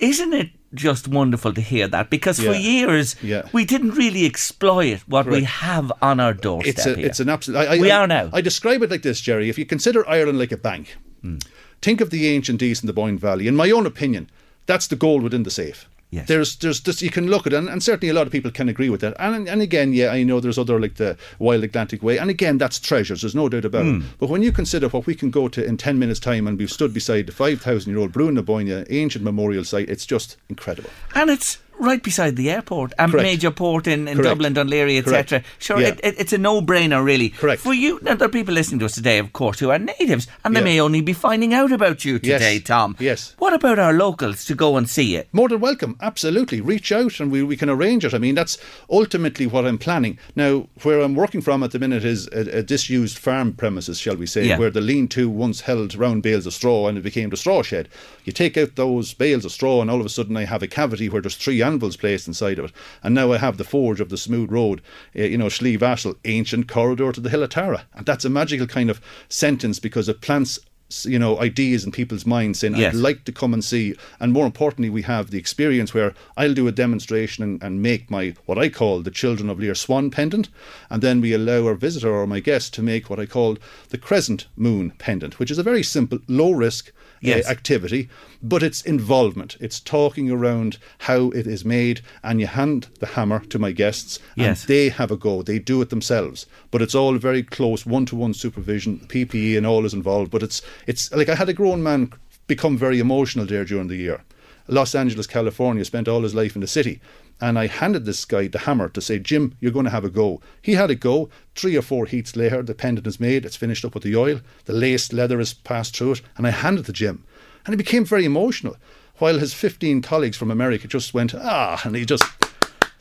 [0.00, 2.10] Isn't it just wonderful to hear that?
[2.10, 2.70] Because for Yeah.
[2.72, 3.42] years, Yeah.
[3.52, 7.58] we didn't really exploit what we have on our doorstep It's a, it's an absolute.
[7.58, 8.30] I, I, We I- are now.
[8.32, 9.48] I describe it like this, Jerry.
[9.48, 11.38] If you consider Ireland like a bank, Hmm.
[11.80, 13.46] think of the ancient east in the Boyne Valley.
[13.46, 14.28] In my own opinion,
[14.66, 15.88] that's the gold within the safe.
[16.12, 16.28] Yes.
[16.28, 18.50] There's there's just you can look at it, and, and certainly a lot of people
[18.50, 19.14] can agree with that.
[19.18, 22.58] And and again, yeah, I know there's other like the Wild Atlantic Way, and again
[22.58, 23.22] that's treasures.
[23.22, 23.96] There's no doubt about Hmm.
[24.02, 24.02] it.
[24.18, 26.70] But when you consider what we can go to in ten minutes' time, and we've
[26.70, 30.36] stood beside the five thousand year old Brú na Bóinne ancient memorial site, it's just
[30.50, 30.90] incredible.
[31.14, 33.22] And it's right beside the airport, a Correct.
[33.22, 34.28] major port in, in Correct.
[34.28, 35.42] Dublin, Dún Laoghaire, etc.
[35.58, 35.88] Sure, Yeah.
[35.88, 37.30] it, it, it's a no-brainer, really.
[37.30, 37.60] Correct.
[37.60, 40.26] For you, now there are people listening to us today, of course, who are natives,
[40.44, 40.64] and they Yeah.
[40.64, 42.40] may only be finding out about you Yes.
[42.40, 42.96] today, Tom.
[42.98, 43.34] Yes.
[43.38, 45.28] What about our locals to go and see it?
[45.32, 46.60] More than welcome, absolutely.
[46.60, 48.14] Reach out and we, we can arrange it.
[48.14, 48.58] I mean, that's
[48.90, 50.18] ultimately what I'm planning.
[50.36, 54.16] Now, where I'm working from at the minute is a, a disused farm premises, shall
[54.16, 54.58] we say, Yeah.
[54.58, 57.62] where the lean to once held round bales of straw and it became the straw
[57.62, 57.88] shed.
[58.24, 60.68] You take out those bales of straw, and all of a sudden I have a
[60.68, 62.72] cavity where there's three anvils placed inside of it.
[63.02, 64.80] And now I have the forge of the smooth road,
[65.16, 67.86] uh, you know, Ashel, ancient corridor to the Hill of Tara.
[67.94, 70.58] And that's a magical kind of sentence because it plants
[71.04, 72.94] you know ideas in people's minds saying Yes.
[72.94, 76.52] I'd like to come and see and more importantly we have the experience where I'll
[76.52, 80.10] do a demonstration and, and make my what I call the Children of Lir Swan
[80.10, 80.50] pendant
[80.90, 83.56] and then we allow our visitor or my guest to make what I call
[83.88, 87.46] the Crescent Moon pendant which is a very simple low risk Yes.
[87.46, 88.08] uh, activity
[88.42, 89.56] but it's involvement.
[89.60, 94.18] It's talking around how it is made and you hand the hammer to my guests
[94.34, 94.62] Yes.
[94.62, 95.42] and they have a go.
[95.42, 96.46] They do it themselves.
[96.72, 100.30] But it's all very close one-to-one supervision PPE and all is involved.
[100.32, 102.12] But it's it's like I had a grown man
[102.48, 104.24] become very emotional there during the year.
[104.68, 107.00] Los Angeles California spent all his life in the city
[107.40, 110.10] and I handed this guy the hammer to say Jim you're going to have a
[110.10, 110.40] go.
[110.60, 111.28] He had a go.
[111.54, 113.44] Three or four heats later the pendant is made.
[113.44, 114.40] It's finished up with the oil.
[114.66, 116.22] The laced leather is passed through it.
[116.36, 117.24] And I handed it to Jim.
[117.64, 118.76] And he became very emotional.
[119.18, 122.24] While his 15 colleagues from America just went ah and he just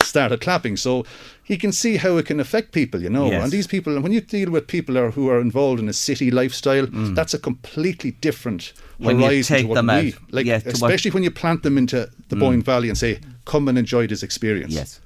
[0.03, 0.77] started clapping.
[0.77, 1.05] So
[1.43, 3.29] he can see how it can affect people, you know.
[3.29, 3.43] Yes.
[3.43, 5.93] And these people, and when you deal with people are, who are involved in a
[5.93, 9.05] city lifestyle, that's a completely different Mm.
[9.05, 10.13] When you horizon to what we out.
[10.31, 10.45] like.
[10.45, 10.83] Yes, to what- Mm.
[10.83, 14.21] especially when you plant them into the Boyne Valley and say, "Come and enjoy this
[14.21, 14.99] experience." Yes.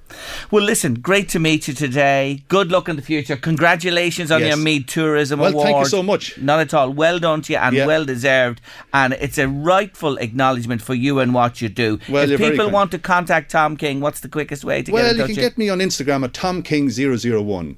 [0.51, 2.43] Well, listen, great to meet you today.
[2.49, 3.37] Good luck in the future.
[3.37, 4.49] Congratulations on Yes.
[4.49, 5.65] your Meath Tourism Well, Award.
[5.65, 6.37] thank you so much.
[6.37, 6.91] Not at all.
[6.91, 7.85] Well done to you and Yeah.
[7.85, 8.59] well deserved.
[8.93, 11.97] And it's a rightful acknowledgement for you and what you do.
[12.09, 15.11] Well, if people want to contact Tom King, what's the quickest way to Well, get
[15.13, 17.75] in you can get me on Instagram at TomKing001.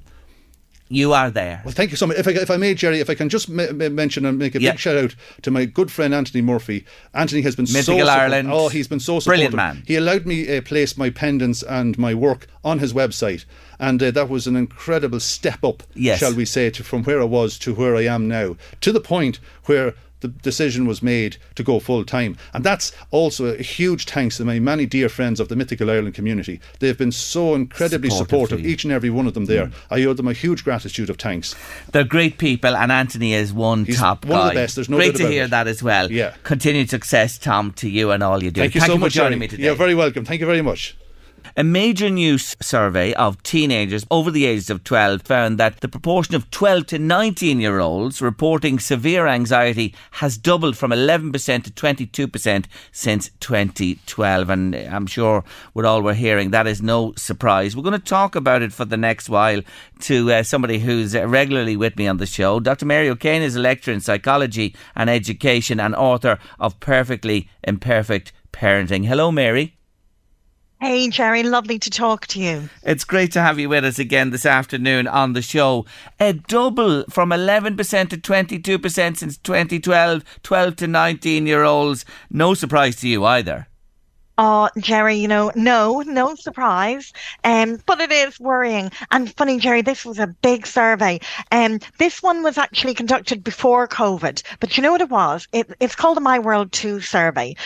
[0.90, 1.60] You are there.
[1.66, 2.16] Well, thank you so much.
[2.16, 4.54] If I, if I may, Jerry, if I can just m- m- mention and make
[4.54, 4.70] a Yeah.
[4.70, 6.86] big shout out to my good friend Anthony Murphy.
[7.12, 8.48] Anthony has been so Mythical suppo- Ireland.
[8.50, 9.50] Oh, he's been so supportive.
[9.52, 9.82] Brilliant man.
[9.86, 13.44] He allowed me uh, place my pendants and my work on his website,
[13.78, 16.20] and uh, that was an incredible step up, Yes.
[16.20, 19.00] shall we say, to, from where I was to where I am now, to the
[19.00, 22.36] point where the decision was made to go full time.
[22.52, 26.14] And that's also a huge thanks to my many dear friends of the Mythical Ireland
[26.14, 26.60] community.
[26.80, 28.28] They've been so incredibly Supportive
[28.58, 29.66] supportive, each and every one of them there.
[29.66, 29.72] Mm.
[29.90, 31.54] I owe them a huge gratitude of thanks.
[31.92, 34.96] They're great people, and Anthony is one He's top one of the best, there's no
[34.96, 35.50] great to hear it.
[35.50, 36.10] that as well.
[36.10, 36.34] Yeah.
[36.42, 38.60] Continued success, Tom, to you and all you do.
[38.60, 39.40] Thank you so for much, joining Jerry.
[39.40, 39.62] me today.
[39.64, 40.24] You're very welcome.
[40.24, 40.96] Thank you very much.
[41.56, 45.88] A major new s- survey of teenagers over the ages of 12 found that the
[45.88, 51.32] proportion of 12 to 19 year olds reporting severe anxiety has doubled from 11%
[51.64, 54.50] to 22% since 2012.
[54.50, 57.74] And I'm sure with all we're hearing, that is no surprise.
[57.74, 59.62] We're going to talk about it for the next while
[60.00, 62.60] to uh, somebody who's regularly with me on the show.
[62.60, 62.86] Dr.
[62.86, 69.06] Mary O'Kane is a lecturer in psychology and education and author of Perfectly Imperfect Parenting.
[69.06, 69.77] Hello, Mary.
[70.80, 72.68] Hey, Jerry, lovely to talk to you.
[72.84, 75.86] It's great to have you with us again this afternoon on the show.
[76.20, 77.76] A double from 11%
[78.10, 82.04] to 22% since 2012, 12 to 19 year olds.
[82.30, 83.66] No surprise to you either.
[84.40, 87.12] Oh, Jerry, you know, no, no surprise.
[87.42, 88.92] Um, but it is worrying.
[89.10, 91.18] And funny, Jerry, this was a big survey.
[91.50, 94.44] Um, this one was actually conducted before COVID.
[94.60, 95.48] But you know what it was?
[95.52, 97.56] It, it's called the My World 2 survey.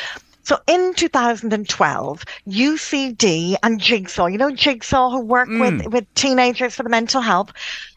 [0.45, 5.91] So in 2012, UCD and Jigsaw, you know Jigsaw who work with, mm.
[5.93, 7.53] with teenagers for the mental health.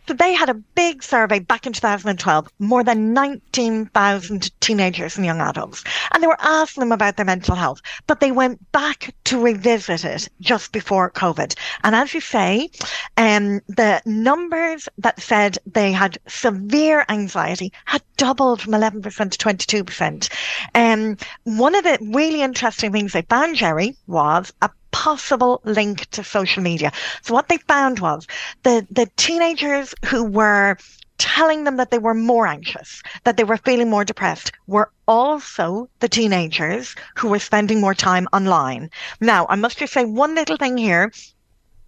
[0.08, 5.42] So they had a big survey back in 2012, more than 19,000 teenagers and young
[5.42, 5.84] adults.
[6.12, 10.06] And they were asking them about their mental health, but they went back to revisit
[10.06, 11.56] it just before COVID.
[11.84, 12.70] And as you say,
[13.18, 20.30] um, the numbers that said they had severe anxiety had doubled from 11% to 22%.
[20.76, 26.24] Um, one of the really interesting things they found, Jerry, was a possible link to
[26.24, 26.90] social media.
[27.22, 28.26] So what they found was
[28.64, 30.78] the, the teenagers who were
[31.18, 35.90] telling them that they were more anxious, that they were feeling more depressed, were also
[36.00, 38.90] the teenagers who were spending more time online.
[39.20, 41.12] Now, I must just say one little thing here.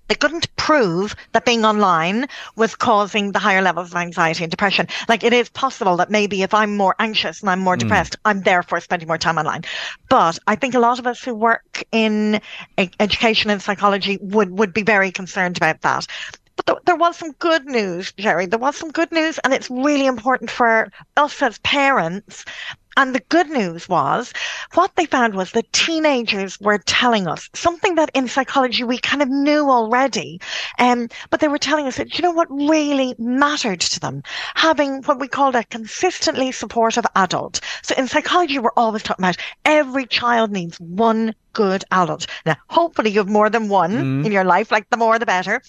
[0.08, 4.88] They couldn't prove that being online was causing the higher levels of anxiety and depression.
[5.08, 7.80] Like it is possible that maybe if I'm more anxious and I'm more mm.
[7.80, 9.64] depressed, I'm therefore spending more time online.
[10.10, 12.42] But I think a lot of us who work in
[12.78, 16.08] education and psychology would, would be very concerned about that.
[16.56, 18.46] But th- there was some good news, Jerry.
[18.48, 22.46] There was some good news, and it's really important for us as parents
[22.98, 24.34] and the good news was
[24.74, 29.22] what they found was that teenagers were telling us something that in psychology we kind
[29.22, 30.42] of knew already.
[30.80, 34.24] Um, but they were telling us that, you know what really mattered to them?
[34.56, 37.62] Having what we called a consistently supportive adult.
[37.84, 42.26] So in psychology, we're always talking about every child needs one good adult.
[42.46, 44.26] Now, hopefully you have more than one mm.
[44.26, 45.62] in your life, like the more the better.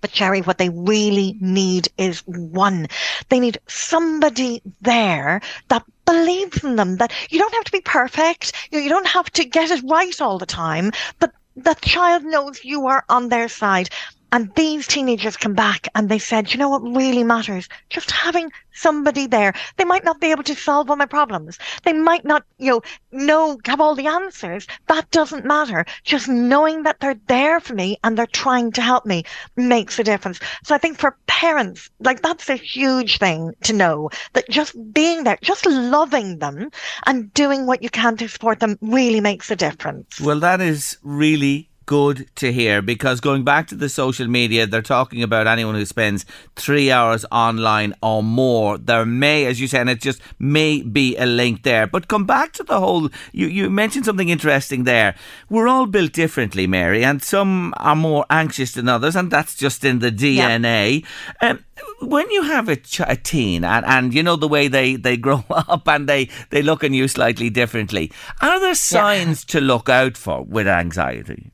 [0.00, 2.88] But Jerry, what they really need is one.
[3.30, 8.52] They need somebody there that believes in them, that you don't have to be perfect.
[8.70, 12.64] You, you don't have to get it right all the time, but the child knows
[12.64, 13.90] you are on their side.
[14.34, 17.68] And these teenagers come back and they said, you know what really matters?
[17.88, 19.54] Just having somebody there.
[19.76, 21.56] They might not be able to solve all my problems.
[21.84, 22.82] They might not, you know,
[23.12, 24.66] know, have all the answers.
[24.88, 25.84] That doesn't matter.
[26.02, 29.22] Just knowing that they're there for me and they're trying to help me
[29.54, 30.40] makes a difference.
[30.64, 35.22] So I think for parents, like that's a huge thing to know that just being
[35.22, 36.70] there, just loving them
[37.06, 40.20] and doing what you can to support them really makes a difference.
[40.20, 44.82] Well, that is really good to hear because going back to the social media, they're
[44.82, 46.24] talking about anyone who spends
[46.56, 48.78] three hours online or more.
[48.78, 51.86] There may, as you said, it just may be a link there.
[51.86, 55.14] But come back to the whole, you, you mentioned something interesting there.
[55.48, 59.84] We're all built differently, Mary, and some are more anxious than others, and that's just
[59.84, 61.04] in the DNA.
[61.42, 61.50] Yeah.
[61.50, 61.64] Um,
[62.00, 65.16] when you have a, ch- a teen and, and you know the way they, they
[65.24, 69.52] grow up and they, they look at you slightly differently, are there signs yeah.
[69.52, 71.50] to look out for with anxiety?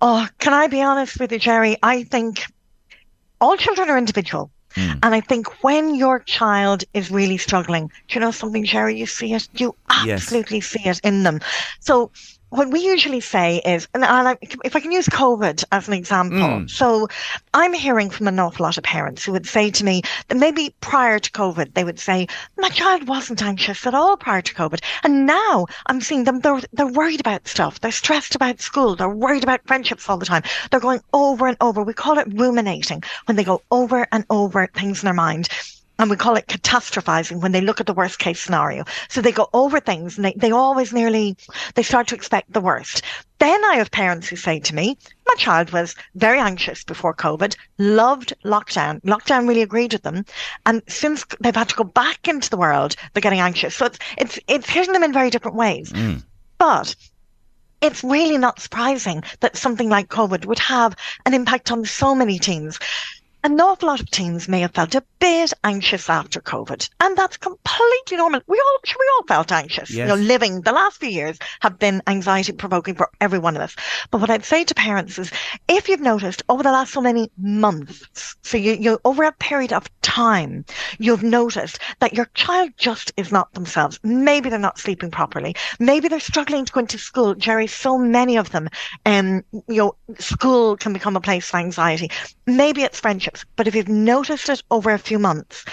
[0.00, 1.76] Oh, can I be honest with you, Jerry?
[1.82, 2.44] I think
[3.40, 4.50] all children are individual.
[4.74, 4.98] Mm.
[5.02, 8.98] And I think when your child is really struggling, do you know something, Jerry?
[8.98, 9.48] You see it.
[9.54, 10.66] You absolutely yes.
[10.66, 11.40] see it in them.
[11.80, 12.10] So
[12.54, 16.38] what we usually say is, and I, if I can use COVID as an example,
[16.38, 16.70] mm.
[16.70, 17.08] so
[17.52, 20.72] I'm hearing from an awful lot of parents who would say to me that maybe
[20.80, 24.80] prior to COVID, they would say, my child wasn't anxious at all prior to COVID.
[25.02, 27.80] And now I'm seeing them, they're, they're worried about stuff.
[27.80, 28.94] They're stressed about school.
[28.94, 30.44] They're worried about friendships all the time.
[30.70, 31.82] They're going over and over.
[31.82, 35.48] We call it ruminating when they go over and over things in their mind
[35.98, 38.84] and we call it catastrophizing when they look at the worst case scenario.
[39.08, 41.36] So they go over things and they, they always nearly,
[41.74, 43.02] they start to expect the worst.
[43.38, 47.56] Then I have parents who say to me, my child was very anxious before COVID,
[47.78, 49.00] loved lockdown.
[49.02, 50.24] Lockdown really agreed with them.
[50.66, 53.76] And since they've had to go back into the world, they're getting anxious.
[53.76, 55.92] So it's, it's, it's hitting them in very different ways.
[55.92, 56.24] Mm.
[56.58, 56.94] But
[57.80, 62.38] it's really not surprising that something like COVID would have an impact on so many
[62.38, 62.78] teens
[63.44, 67.36] an awful lot of teens may have felt a bit anxious after COVID, and that's
[67.36, 68.40] completely normal.
[68.46, 69.90] We all we all felt anxious.
[69.90, 69.98] Yes.
[69.98, 73.60] You know, living the last few years have been anxiety provoking for every one of
[73.60, 73.76] us.
[74.10, 75.30] But what I'd say to parents is,
[75.68, 79.74] if you've noticed over the last so many months, so you, you over a period
[79.74, 80.64] of time,
[80.98, 84.00] you've noticed that your child just is not themselves.
[84.02, 85.54] Maybe they're not sleeping properly.
[85.78, 87.34] Maybe they're struggling to go into school.
[87.34, 88.70] Jerry, so many of them,
[89.04, 92.10] um, you know, school can become a place for anxiety.
[92.46, 95.64] Maybe it's friendship but if you've noticed it over a few months,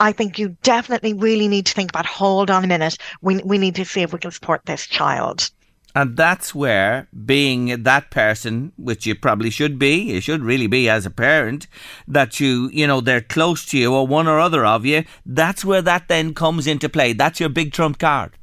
[0.00, 2.96] I think you definitely really need to think about hold on a minute.
[3.20, 5.50] We, we need to see if we can support this child.
[5.94, 10.88] And that's where being that person, which you probably should be, you should really be
[10.88, 11.66] as a parent,
[12.06, 15.64] that you, you know, they're close to you or one or other of you, that's
[15.64, 17.12] where that then comes into play.
[17.12, 18.36] That's your big trump card.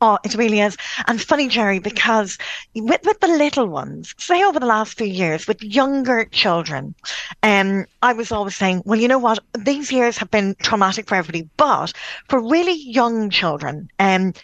[0.00, 0.76] Oh, it really is.
[1.08, 2.38] And funny, Jerry, because
[2.74, 6.94] with, with the little ones, say over the last few years, with younger children,
[7.42, 9.40] um, I was always saying, well, you know what?
[9.58, 11.92] These years have been traumatic for everybody, but
[12.28, 14.34] for really young children, um,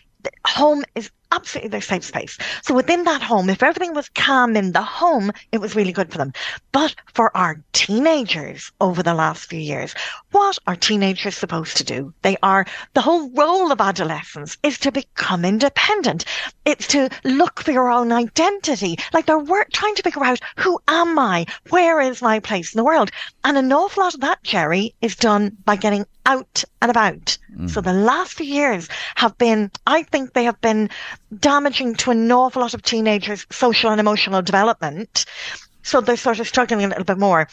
[0.47, 2.39] home is absolutely their safe space.
[2.63, 6.13] So within that home, if everything was calm in the home, it was really good
[6.13, 6.33] for them.
[6.73, 9.95] But for our teenagers over the last few years,
[10.31, 12.15] what are teenagers supposed to do?
[12.23, 16.25] They are, the whole role of adolescence is to become independent.
[16.65, 18.97] It's to look for your own identity.
[19.13, 21.47] Like they're work, trying to figure out who am I?
[21.71, 23.11] Where is my place in the world?
[23.43, 27.39] And an awful lot of that, Jerry, is done by getting out and about.
[27.57, 27.71] Mm.
[27.71, 30.91] So the last few years have been, I think they have been
[31.39, 35.27] damaging to an awful lot of teenagers' social and emotional development.
[35.83, 37.49] So they're sort of struggling a little bit more.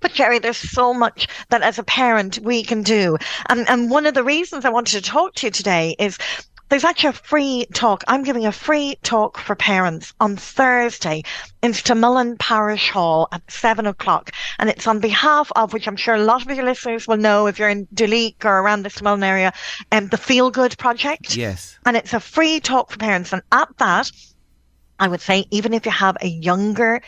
[0.00, 3.16] But Jerry, there's so much that as a parent we can do.
[3.48, 6.18] And, and one of the reasons I wanted to talk to you today is
[6.68, 8.02] there's actually a free talk.
[8.08, 11.22] I'm giving a free talk for parents on Thursday
[11.62, 14.32] in Stamullen Parish Hall at seven o'clock.
[14.58, 17.46] And it's on behalf of, which I'm sure a lot of your listeners will know
[17.46, 19.52] if you're in Duleek or around the Stamullen area,
[19.92, 21.36] um, the Feel Good Project.
[21.36, 21.78] Yes.
[21.86, 23.32] And it's a free talk for parents.
[23.32, 24.10] And at that,
[24.98, 27.02] I would say even if you have a younger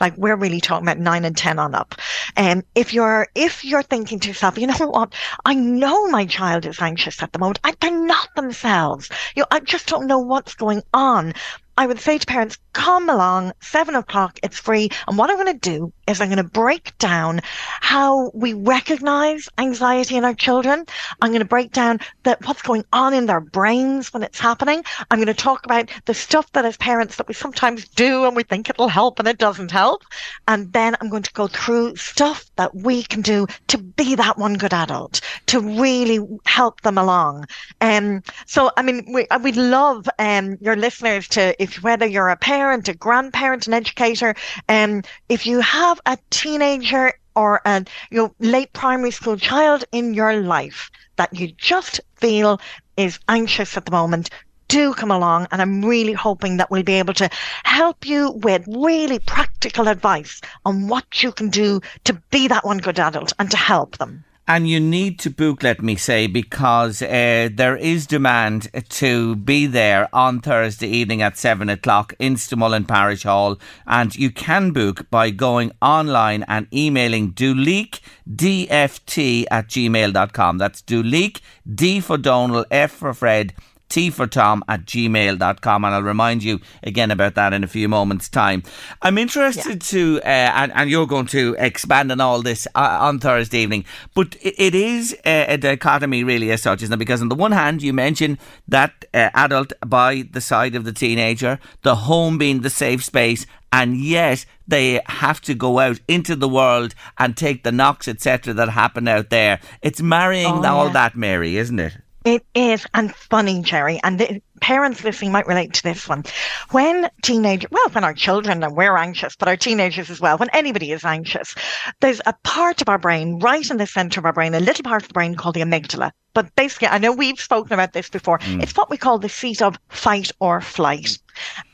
[0.00, 1.94] like we're really talking about nine and ten on up.
[2.36, 5.14] Um, if you're if you're thinking to yourself, you know what,
[5.44, 7.60] I know my child is anxious at the moment.
[7.64, 9.10] I, they're not themselves.
[9.34, 11.34] You know, I just don't know what's going on.
[11.78, 14.90] I would say to parents, come along, seven o'clock, it's free.
[15.08, 17.40] And what I'm going to do is I'm going to break down
[17.80, 20.84] how we recognize anxiety in our children.
[21.22, 24.84] I'm going to break down that what's going on in their brains when it's happening.
[25.10, 28.36] I'm going to talk about the stuff that as parents that we sometimes do and
[28.36, 30.02] we think it'll help and it doesn't help.
[30.46, 34.38] And then I'm going to go through stuff that we can do to be that
[34.38, 37.46] one good adult, to really help them along.
[37.80, 42.36] Um, so, I mean, we, we'd love um, your listeners to if whether you're a
[42.36, 44.34] parent, a grandparent, an educator,
[44.68, 50.12] um, if you have a teenager or a you know, late primary school child in
[50.12, 52.60] your life that you just feel
[52.96, 54.28] is anxious at the moment,
[54.72, 57.28] do come along and I'm really hoping that we'll be able to
[57.64, 62.78] help you with really practical advice on what you can do to be that one
[62.78, 64.24] good adult and to help them.
[64.48, 69.66] And you need to book, let me say, because uh, there is demand to be
[69.66, 73.58] there on Thursday evening at 7 o'clock in Stamullen Parish Hall.
[73.86, 80.58] And you can book by going online and emailing duleekdft at gmail.com.
[80.58, 81.40] That's duleek,
[81.72, 83.54] D for Donald, F for Fred,
[83.92, 85.84] T for Tom at gmail.com.
[85.84, 88.62] And I'll remind you again about that in a few moments' time.
[89.02, 89.90] I'm interested yeah.
[89.90, 93.84] to, uh, and, and you're going to expand on all this uh, on Thursday evening,
[94.14, 96.96] but it, it is a, a, dichotomy really as such, isn't it?
[96.96, 100.92] Because on the one hand, you mention that uh, adult by the side of the
[100.92, 106.34] teenager, the home being the safe space, and yet they have to go out into
[106.34, 109.60] the world and take the knocks, etc., that happen out there.
[109.82, 110.92] It's marrying oh, all yeah.
[110.92, 111.96] that, Mary, isn't it?
[112.24, 116.22] It is, and funny, Jerry, and the parents listening might relate to this one.
[116.70, 120.50] When teenagers, well, when our children and we're anxious, but our teenagers as well, when
[120.50, 121.54] anybody is anxious,
[122.00, 124.84] there's a part of our brain, right in the center of our brain, a little
[124.84, 126.12] part of the brain called the amygdala.
[126.34, 128.38] But basically, I know we've spoken about this before.
[128.38, 128.62] Mm.
[128.62, 131.18] It's what we call the seat of fight or flight.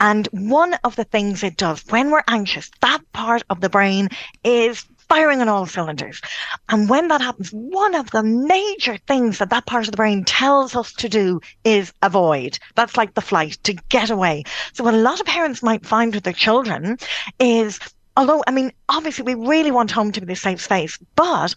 [0.01, 4.09] And one of the things it does when we're anxious, that part of the brain
[4.45, 6.21] is firing on all cylinders.
[6.69, 10.25] And when that happens, one of the major things that that part of the brain
[10.25, 12.59] tells us to do is avoid.
[12.75, 14.45] That's like the flight, to get away.
[14.73, 16.99] So what a lot of parents might find with their children
[17.39, 17.79] is
[18.17, 21.55] although, I mean, obviously we really want home to be the safe space, but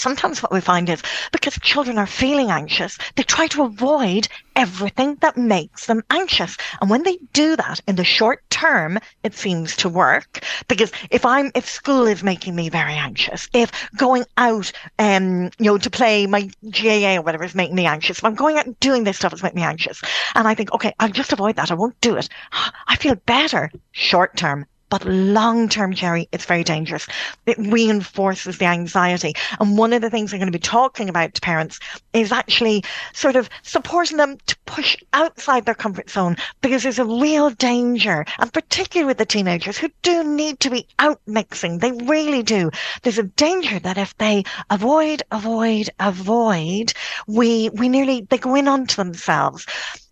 [0.00, 5.16] sometimes what we find is because children are feeling anxious, they try to avoid everything
[5.20, 6.56] that makes them anxious.
[6.80, 10.44] And when they do that in the short term, it seems to work.
[10.68, 15.66] Because if I'm, if school is making me very anxious, if going out, um, you
[15.66, 18.66] know, to play my GAA or whatever is making me anxious, if I'm going out
[18.66, 20.02] and doing this stuff is making me anxious,
[20.34, 21.70] and I think, okay, I'll just avoid that.
[21.70, 22.28] I won't do it.
[22.88, 24.66] I feel better short term.
[24.90, 27.06] But long term, Jerry, it's very dangerous.
[27.46, 29.34] It reinforces the anxiety.
[29.58, 31.78] And one of the things I'm going to be talking about to parents
[32.12, 32.84] is actually
[33.14, 38.26] sort of supporting them to push outside their comfort zone because there's a real danger.
[38.38, 41.78] And particularly with the teenagers who do need to be out mixing.
[41.78, 42.70] They really do.
[43.02, 46.92] There's a danger that if they avoid, avoid, avoid,
[47.26, 49.66] we, we nearly, they go in onto themselves.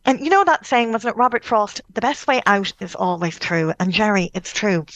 [0.04, 1.80] And you know that saying, wasn't it, Robert Frost?
[1.92, 3.74] The best way out is always through.
[3.78, 4.86] And Jerry, it's true.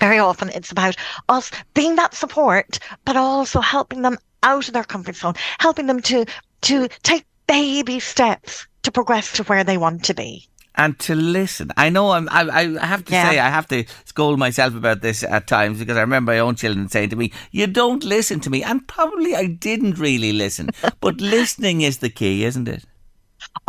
[0.00, 0.96] Very often it's about
[1.28, 6.00] us being that support, but also helping them out of their comfort zone, helping them
[6.02, 6.24] to,
[6.62, 11.70] to take baby steps to progress to where they want to be and to listen.
[11.76, 12.48] I know I'm, I,
[12.80, 13.30] I have to yeah.
[13.30, 16.54] say, I have to scold myself about this at times because I remember my own
[16.54, 18.62] children saying to me, You don't listen to me.
[18.62, 20.70] And probably I didn't really listen.
[21.00, 22.84] but listening is the key, isn't it?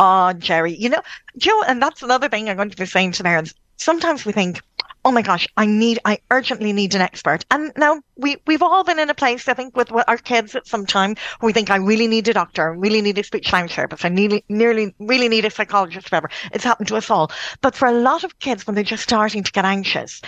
[0.02, 1.02] Oh, Jerry, you know,
[1.36, 3.52] Joe, and that's another thing I'm going to be saying to parents.
[3.76, 4.62] Sometimes we think,
[5.04, 7.44] oh my gosh, I need, I urgently need an expert.
[7.50, 10.66] And now we, we've all been in a place, I think, with our kids at
[10.66, 13.52] some time where we think, I really need a doctor, I really need a speech
[13.52, 16.30] language therapist, I nearly, nearly, really need a psychologist, whatever.
[16.54, 17.30] It's happened to us all.
[17.60, 20.22] But for a lot of kids, when they're just starting to get anxious,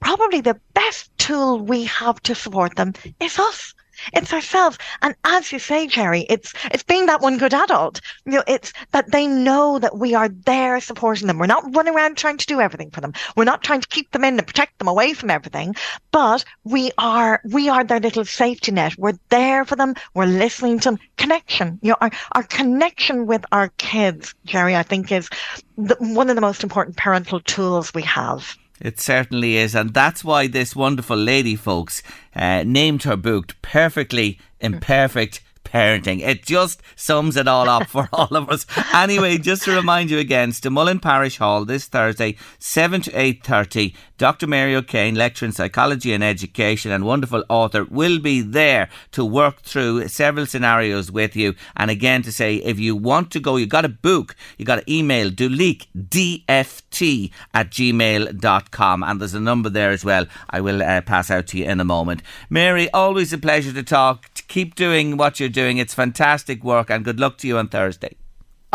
[0.00, 3.72] probably the best tool we have to support them is us
[4.12, 4.78] it's ourselves.
[5.02, 8.00] And as you say, Jerry, it's it's being that one good adult.
[8.24, 11.38] You know, it's that they know that we are there supporting them.
[11.38, 13.12] We're not running around trying to do everything for them.
[13.36, 15.74] We're not trying to keep them in and protect them away from everything,
[16.10, 18.94] but we are we are their little safety net.
[18.98, 19.94] We're there for them.
[20.14, 20.98] We're listening to them.
[21.16, 21.78] Connection.
[21.82, 25.28] You know, our, our connection with our kids, Jerry, I think is
[25.76, 28.56] the, one of the most important parental tools we have.
[28.84, 32.02] It certainly is, and that's why this wonderful lady, folks,
[32.36, 36.20] uh, named her book perfectly imperfect parenting.
[36.20, 38.66] It just sums it all up for all of us.
[38.92, 43.94] Anyway, just to remind you again, Stamullen Parish Hall this Thursday, 7 to 8.30.
[44.24, 44.46] Dr.
[44.46, 49.60] Mary O'Kane, lecturer in psychology and education and wonderful author, will be there to work
[49.60, 51.54] through several scenarios with you.
[51.76, 54.76] And again, to say, if you want to go, you got to book, you got
[54.76, 59.02] to email duleek, dft at gmail.com.
[59.02, 60.24] And there's a number there as well.
[60.48, 62.22] I will uh, pass out to you in a moment.
[62.48, 64.30] Mary, always a pleasure to talk.
[64.48, 65.76] Keep doing what you're doing.
[65.76, 68.16] It's fantastic work and good luck to you on Thursday.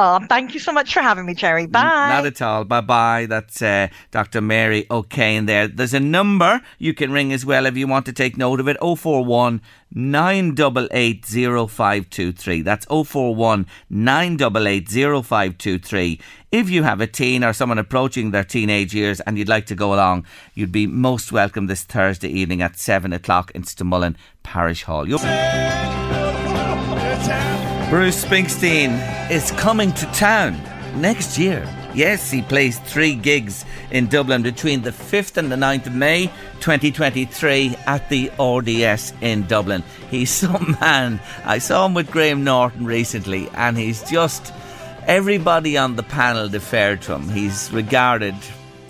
[0.02, 1.66] Oh, thank you so much for having me, Jerry.
[1.68, 1.82] Bye.
[1.82, 2.64] Not at all.
[2.64, 3.26] Bye bye.
[3.28, 4.40] That's uh, Dr.
[4.40, 5.68] Mary O'Kane there.
[5.68, 8.70] There's a number you can ring as well if you want to take note of
[8.70, 9.60] it 041
[9.92, 12.62] 988 0523.
[12.62, 16.22] That's 041 988 0523.
[16.54, 19.76] If you have a teen or someone approaching their teenage years and you'd like to
[19.76, 24.84] go along, you'd be most welcome this Thursday evening at 7 o'clock in Stamullen Parish
[24.84, 25.06] Hall.
[25.06, 25.20] You'll-
[27.90, 30.62] Bruce Springsteen is coming to town
[31.02, 31.68] next year.
[31.96, 36.28] Yes, he plays three gigs in Dublin between the 5th and the 9th of May
[36.60, 39.84] 2023 at the RDS in Dublin.
[40.12, 41.20] He's some man.
[41.44, 44.54] I saw him with Graham Norton recently, and he's just.
[45.08, 47.28] Everybody on the panel deferred to him.
[47.28, 48.36] He's regarded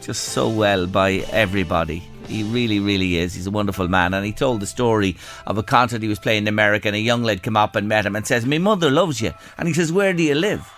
[0.02, 2.09] just so well by everybody.
[2.30, 3.34] He really, really is.
[3.34, 4.14] He's a wonderful man.
[4.14, 5.18] And he told the story
[5.48, 7.90] of a concert he was playing in America, and a young lad came up and
[7.90, 9.34] met him and says, My mother loves you.
[9.58, 10.72] And he says, Where do you live?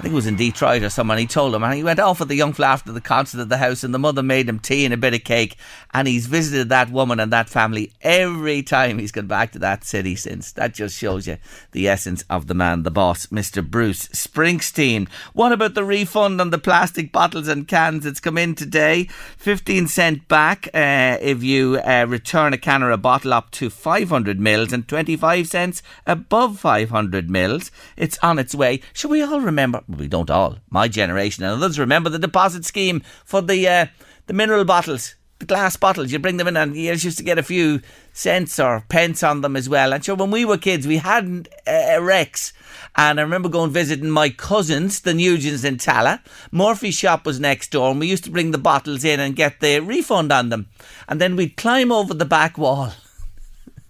[0.00, 1.18] I think it was in Detroit or someone.
[1.18, 3.50] He told him, and he went off with the young fella after the concert at
[3.50, 5.58] the house, and the mother made him tea and a bit of cake.
[5.92, 9.84] And he's visited that woman and that family every time he's gone back to that
[9.84, 10.52] city since.
[10.52, 11.36] That just shows you
[11.72, 13.62] the essence of the man, the boss, Mr.
[13.62, 15.06] Bruce Springsteen.
[15.34, 18.06] What about the refund on the plastic bottles and cans?
[18.06, 19.04] It's come in today,
[19.36, 23.68] fifteen cent back uh, if you uh, return a can or a bottle up to
[23.68, 27.70] five hundred mils, and twenty five cents above five hundred mils.
[27.98, 28.80] It's on its way.
[28.94, 29.82] Should we all remember?
[29.96, 33.86] We don't all, my generation and others remember the deposit scheme for the uh,
[34.26, 36.12] the mineral bottles, the glass bottles.
[36.12, 37.80] You bring them in and you used to get a few
[38.12, 39.92] cents or pence on them as well.
[39.92, 42.52] And sure, when we were kids, we hadn't uh, Rex.
[42.96, 46.20] And I remember going visiting my cousins, the Nugents in Tallaght.
[46.50, 49.60] Murphy's shop was next door, and we used to bring the bottles in and get
[49.60, 50.68] the refund on them.
[51.08, 52.92] And then we'd climb over the back wall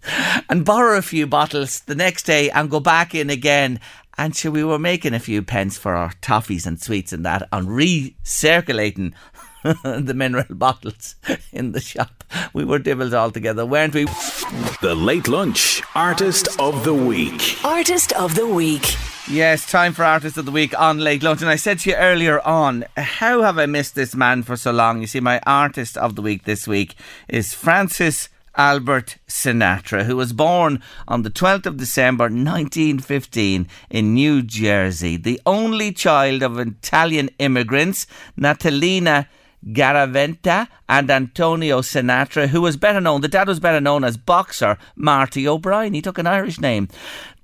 [0.49, 3.81] and borrow a few bottles the next day and go back in again.
[4.21, 7.49] And sure, we were making a few pence for our toffees and sweets and that
[7.53, 9.15] on recirculating
[9.83, 11.15] the mineral bottles
[11.55, 12.23] in the shop.
[12.53, 14.05] We were devils altogether, weren't we?
[14.83, 17.65] The Late Lunch Artist of the Week.
[17.65, 18.95] Artist of the Week.
[19.27, 21.41] Yes, time for Artist of the Week on Late Lunch.
[21.41, 24.71] And I said to you earlier on, how have I missed this man for so
[24.71, 25.01] long?
[25.01, 26.95] You see, my Artist of the Week this week
[27.27, 34.43] is Francis Albert Sinatra, who was born on the 12th of December 1915 in New
[34.43, 39.29] Jersey, the only child of Italian immigrants, Natalina
[39.67, 44.79] Garaventa and Antonio Sinatra, who was better known, the dad was better known as boxer
[44.97, 45.95] Marty O'Brien.
[45.95, 46.89] He took an Irish name.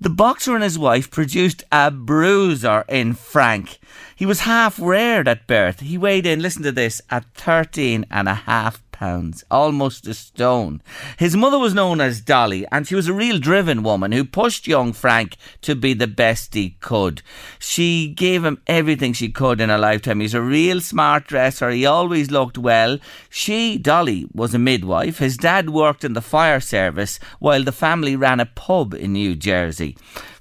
[0.00, 3.78] The boxer and his wife produced a bruiser in Frank.
[4.14, 5.80] He was half reared at birth.
[5.80, 10.80] He weighed in, listen to this, at 13 and a half pounds, almost a stone.
[11.18, 14.66] His mother was known as Dolly, and she was a real driven woman who pushed
[14.66, 17.20] young Frank to be the best he could.
[17.58, 20.20] She gave him everything she could in her lifetime.
[20.20, 21.68] He's a real smart dresser.
[21.70, 22.98] He always looked well.
[23.28, 25.18] She, Dolly, was a midwife.
[25.18, 29.34] His dad worked in the fire service while the family ran a pub in New
[29.34, 29.96] Jersey.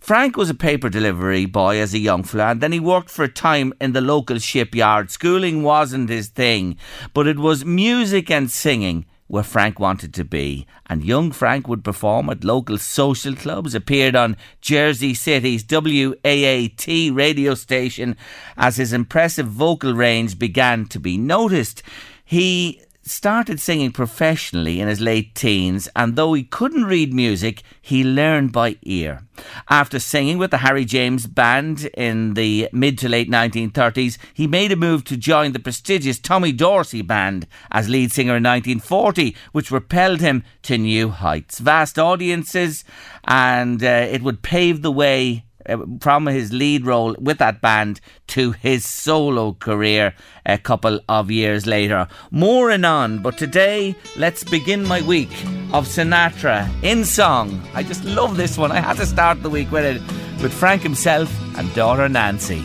[0.06, 3.24] Frank was a paper delivery boy as a young fella, and then he worked for
[3.24, 5.10] a time in the local shipyard.
[5.10, 6.78] Schooling wasn't his thing,
[7.12, 10.68] but it was music and singing where Frank wanted to be.
[10.86, 17.56] And young Frank would perform at local social clubs, appeared on Jersey City's WAAT radio
[17.56, 18.16] station
[18.56, 21.82] as his impressive vocal range began to be noticed.
[22.24, 28.04] He started singing professionally in his late teens, and though he couldn't read music, he
[28.04, 29.22] learned by ear.
[29.70, 34.72] After singing with the Harry James Band in the mid to late 1930s, he made
[34.72, 39.70] a move to join the prestigious Tommy Dorsey Band as lead singer in 1940, which
[39.70, 41.60] propelled him to new heights.
[41.60, 42.84] Vast audiences,
[43.26, 48.00] and uh, it would pave the way Uh, from his lead role with that band
[48.28, 50.14] to his solo career
[50.46, 52.08] a couple of years later.
[52.32, 55.32] More and on, but today let's begin my week
[55.74, 57.62] of Sinatra in song.
[57.74, 58.72] I just love this one.
[58.72, 60.02] I had to start the week with it
[60.42, 62.64] with Frank himself and daughter Nancy.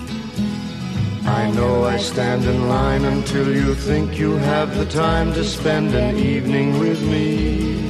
[1.25, 5.95] I know I stand in line until you think you have the time to spend
[5.95, 7.90] an evening with me.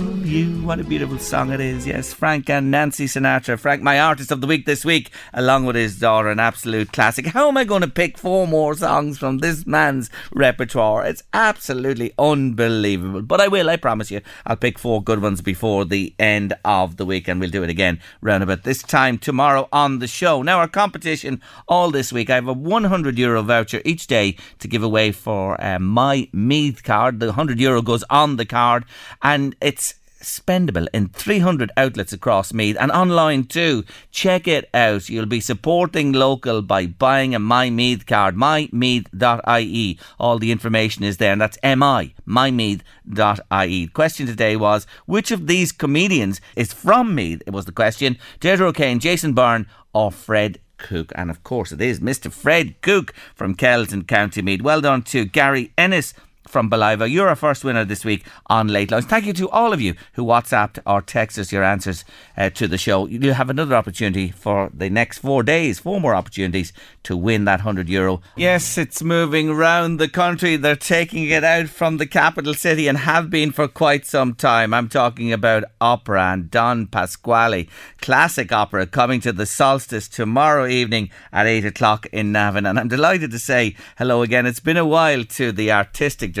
[0.31, 0.65] you.
[0.65, 1.85] What a beautiful song it is.
[1.85, 3.59] Yes, Frank and Nancy Sinatra.
[3.59, 7.25] Frank, my artist of the week this week, along with his daughter, an absolute classic.
[7.27, 11.05] How am I going to pick four more songs from this man's repertoire?
[11.05, 13.21] It's absolutely unbelievable.
[13.23, 14.21] But I will, I promise you.
[14.45, 17.69] I'll pick four good ones before the end of the week, and we'll do it
[17.69, 20.41] again round about this time tomorrow on the show.
[20.41, 24.69] Now, our competition all this week, I have a 100 euro voucher each day to
[24.69, 27.19] give away for uh, my Meath card.
[27.19, 28.85] The 100 euro goes on the card,
[29.21, 33.83] and it's spendable in 300 outlets across Meath and online too.
[34.11, 35.09] Check it out.
[35.09, 39.99] You'll be supporting local by buying a My Meath card, mymeath.ie.
[40.19, 43.87] All the information is there, and that's mi, mymeath.ie.
[43.87, 47.41] Question today was which of these comedians is from Meath?
[47.45, 48.17] It was the question.
[48.39, 51.11] Deirdre O'Kane, Jason Byrne, or Fred Cooke.
[51.15, 52.31] And of course, it is Mr.
[52.31, 54.61] Fred Cooke from Kells County Meath.
[54.61, 56.13] Well done to Gary Ennis
[56.51, 57.09] from Ballivor.
[57.09, 59.05] You're our first winner this week on Late Lunch.
[59.05, 62.03] Thank you to all of you who WhatsApped or texted us your answers
[62.35, 63.07] uh, to the show.
[63.07, 66.73] You'll have another opportunity for the next four days, four more opportunities
[67.03, 68.21] to win that 100 euro.
[68.35, 70.57] Yes, it's moving around the country.
[70.57, 74.73] They're taking it out from the capital city and have been for quite some time.
[74.73, 77.67] I'm talking about opera and Don Pasquale,
[78.01, 82.65] classic opera coming to the solstice tomorrow evening at 8 o'clock in Navan.
[82.65, 84.45] And I'm delighted to say hello again.
[84.45, 86.40] It's been a while to the artistic director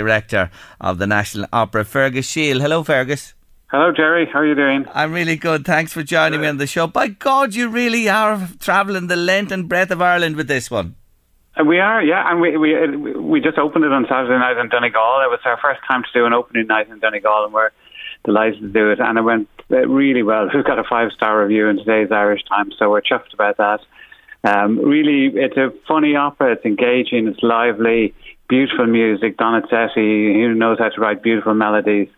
[0.79, 2.59] of the National Opera, Fergus Sheil.
[2.59, 3.33] Hello, Fergus.
[3.71, 4.27] Hello, Jerry.
[4.31, 4.85] How are you doing?
[4.93, 5.65] I'm really good.
[5.65, 6.87] Thanks for joining me on the show.
[6.87, 10.95] By God, you really are travelling the length and breadth of Ireland with this one.
[11.57, 14.69] Uh, we are, yeah, and we we we just opened it on Saturday night in
[14.69, 15.21] Donegal.
[15.23, 17.71] It was our first time to do an opening night in Donegal, and we're
[18.25, 18.99] delighted to do it.
[18.99, 20.49] And it went uh, really well.
[20.53, 23.79] We've got a five star review in today's Irish Times, so we're chuffed about that.
[24.43, 26.53] Um, really, it's a funny opera.
[26.53, 27.27] It's engaging.
[27.27, 28.13] It's lively.
[28.51, 29.37] Beautiful music.
[29.37, 32.09] Donizetti, who knows how to write beautiful melodies.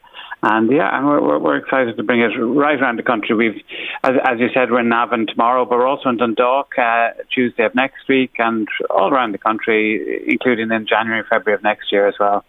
[0.41, 3.35] And yeah, and we're, we're excited to bring it right around the country.
[3.35, 3.61] We've,
[4.03, 7.65] as, as you said, we're in Navan tomorrow, but we're also in Dundalk uh, Tuesday
[7.65, 12.07] of next week, and all around the country, including in January, February of next year
[12.07, 12.43] as well.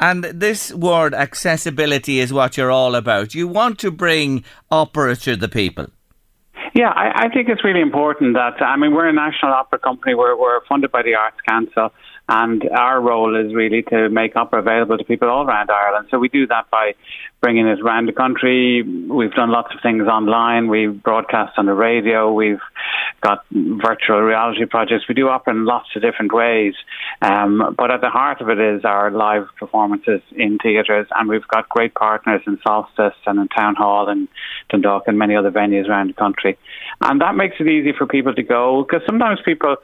[0.00, 3.34] And this word accessibility is what you're all about.
[3.34, 5.86] You want to bring opera to the people.
[6.74, 10.14] Yeah, I, I think it's really important that I mean we're a national opera company.
[10.14, 11.90] We're we're funded by the Arts Council,
[12.30, 16.06] and our role is really to make opera available to people all around Ireland.
[16.12, 16.94] So we do that by
[17.40, 18.82] bringing it around the country.
[18.82, 20.68] We've done lots of things online.
[20.68, 22.32] We broadcast on the radio.
[22.32, 22.60] We've
[23.20, 25.08] got virtual reality projects.
[25.08, 26.74] We do opera in lots of different ways.
[27.20, 31.08] Um, but at the heart of it is our live performances in theatres.
[31.16, 34.28] And we've got great partners in Solstice and in Town Hall and
[34.68, 36.56] Dundalk and many other venues around the country.
[37.00, 39.78] And that makes it easy for people to go because sometimes people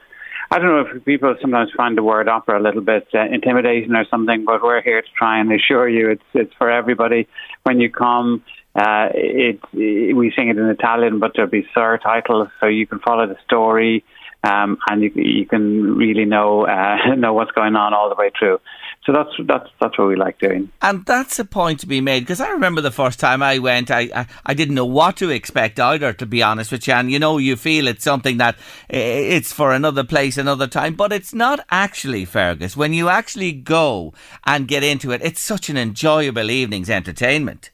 [0.50, 3.94] I don't know if people sometimes find the word opera a little bit uh, intimidating
[3.94, 7.26] or something, but we're here to try and assure you it's it's for everybody.
[7.64, 8.44] When you come,
[8.74, 13.00] uh, it, it we sing it in Italian, but there'll be surtitles so you can
[13.00, 14.04] follow the story
[14.46, 18.30] um, and you, you can really know uh, know what's going on all the way
[18.38, 18.60] through.
[19.04, 20.68] So that's that's that's what we like doing.
[20.82, 23.88] And that's a point to be made because I remember the first time I went,
[23.88, 26.12] I, I, I didn't know what to expect either.
[26.12, 28.56] To be honest with you, and you know, you feel it's something that
[28.88, 32.76] it's for another place, another time, but it's not actually Fergus.
[32.76, 34.12] When you actually go
[34.44, 37.70] and get into it, it's such an enjoyable evening's entertainment.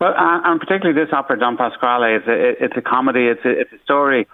[0.00, 3.26] Well, and particularly this opera, Don Pasquale, it's a, it's a comedy.
[3.26, 4.26] It's a, it's a story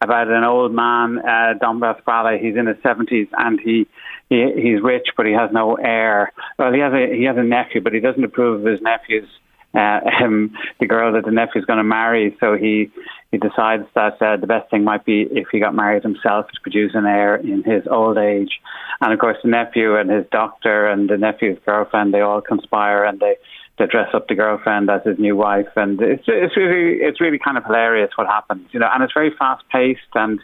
[0.00, 2.38] about an old man, uh, Don Pasquale.
[2.40, 3.86] He's in his seventies, and he
[4.30, 6.32] he he's rich, but he has no heir.
[6.58, 9.28] Well, he has a he has a nephew, but he doesn't approve of his nephew's
[9.74, 12.36] uh, um, the girl that the nephew is going to marry.
[12.40, 12.90] So he
[13.30, 16.60] he decides that uh, the best thing might be if he got married himself to
[16.62, 18.60] produce an heir in his old age.
[19.00, 23.04] And of course, the nephew and his doctor and the nephew's girlfriend they all conspire
[23.04, 23.36] and they
[23.78, 27.38] they dress up the girlfriend as his new wife, and it's it's really it's really
[27.38, 30.40] kind of hilarious what happens, you know, and it's very fast paced and.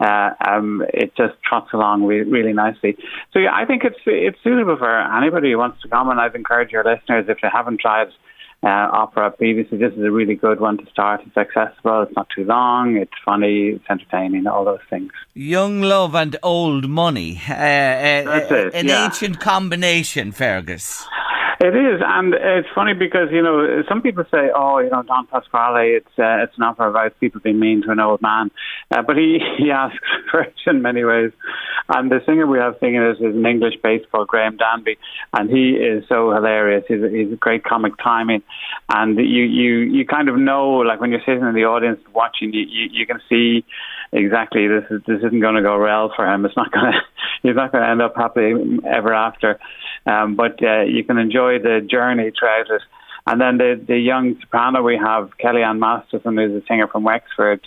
[0.00, 2.96] Uh, um, it just trots along re- really nicely.
[3.32, 6.34] So yeah, I think it's it's suitable for anybody who wants to come, and I'd
[6.34, 8.08] encourage your listeners if they haven't tried
[8.64, 9.78] uh, opera previously.
[9.78, 11.20] This is a really good one to start.
[11.26, 12.02] It's accessible.
[12.02, 12.96] It's not too long.
[12.96, 13.70] It's funny.
[13.74, 14.46] It's entertaining.
[14.46, 15.10] All those things.
[15.34, 17.40] Young love and old money.
[17.48, 19.04] Uh, uh, it, an yeah.
[19.04, 21.06] ancient combination, Fergus.
[21.62, 25.28] It is, and it's funny because you know some people say, "Oh, you know, Don
[25.28, 28.50] Pasquale, it's uh, it's an opera about people being mean to an old man,"
[28.90, 29.96] uh, but he he asks
[30.32, 31.30] for it in many ways.
[31.88, 34.98] And the singer we have singing it is an English bass called Graeme Danby,
[35.32, 36.84] and he is so hilarious.
[36.88, 38.42] He's a, he's a great comic timing,
[38.88, 42.52] and you you you kind of know, like when you're sitting in the audience watching,
[42.52, 43.64] you you, you can see
[44.12, 46.44] exactly this is this isn't going to go well for him.
[46.44, 46.98] It's not going to
[47.42, 48.52] he's not going to end up happy
[48.84, 49.60] ever after.
[50.06, 52.82] Um, but uh, you can enjoy the journey throughout it.
[53.26, 57.66] And then the the young soprano we have, Kelli-Ann Masterson, who's a singer from Wexford.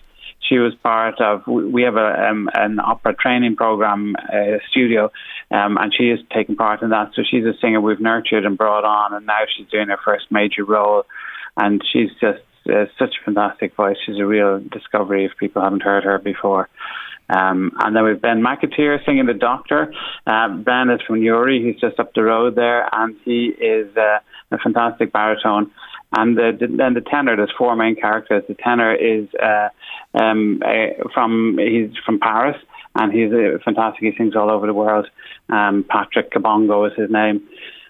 [0.50, 1.48] She was part of.
[1.48, 5.12] We have a um, an opera training program uh, studio,
[5.50, 7.12] um, and she is taking part in that.
[7.16, 10.26] So she's a singer we've nurtured and brought on, and now she's doing her first
[10.30, 11.06] major role,
[11.56, 13.98] and she's just uh, such a fantastic voice.
[14.06, 16.68] She's a real discovery if people haven't heard her before.
[17.30, 19.94] Um, and then we've Ben McAteer singing The Doctor.
[20.28, 24.20] Um, ben is from Newry, he's just up the road there, and he is uh,
[24.52, 25.72] a fantastic baritone.
[26.16, 28.44] And the, the, then the tenor, there's four main characters.
[28.48, 29.70] The tenor is uh,
[30.14, 32.58] um, uh, from he's from Paris,
[32.94, 34.04] and he's a, fantastic.
[34.04, 35.08] He sings all over the world.
[35.50, 37.48] Um, Patrick Kabongo is his name.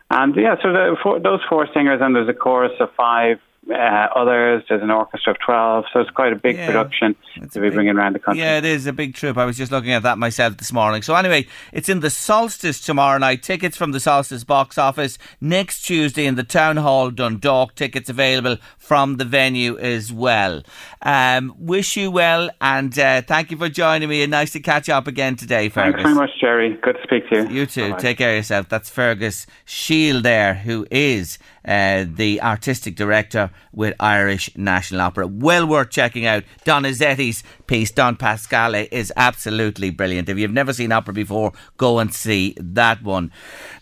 [0.09, 3.39] And yeah, so the, four, those four singers, and there's a chorus of five
[3.71, 3.73] uh,
[4.15, 4.63] others.
[4.69, 7.15] There's an orchestra of 12, so it's quite a big Yeah, production
[7.51, 8.41] to be big- bringing around the country.
[8.43, 9.37] Yeah, it is a big trip.
[9.37, 11.01] I was just looking at that myself this morning.
[11.01, 13.41] So anyway, it's in the Solstice tomorrow night.
[13.43, 17.75] Tickets from the Solstice box office next Tuesday in the Town Hall Dundalk.
[17.75, 20.61] Tickets available from the venue as well.
[21.01, 24.21] Um, wish you well and uh, thank you for joining me.
[24.21, 25.93] And nice to catch up again today, Fergus.
[25.95, 26.77] Thanks very much, Jerry.
[26.81, 27.49] Good to speak to you.
[27.49, 27.89] You too.
[27.89, 27.97] Bye-bye.
[27.99, 28.69] Take care of yourself.
[28.69, 31.37] That's Fergus Sheil there, who is
[31.67, 35.27] uh, the artistic director with Irish National Opera.
[35.27, 36.43] Well worth checking out.
[36.65, 40.29] Donizetti's piece, Don Pasquale, is absolutely brilliant.
[40.29, 43.31] If you've never seen opera before, go and see that one.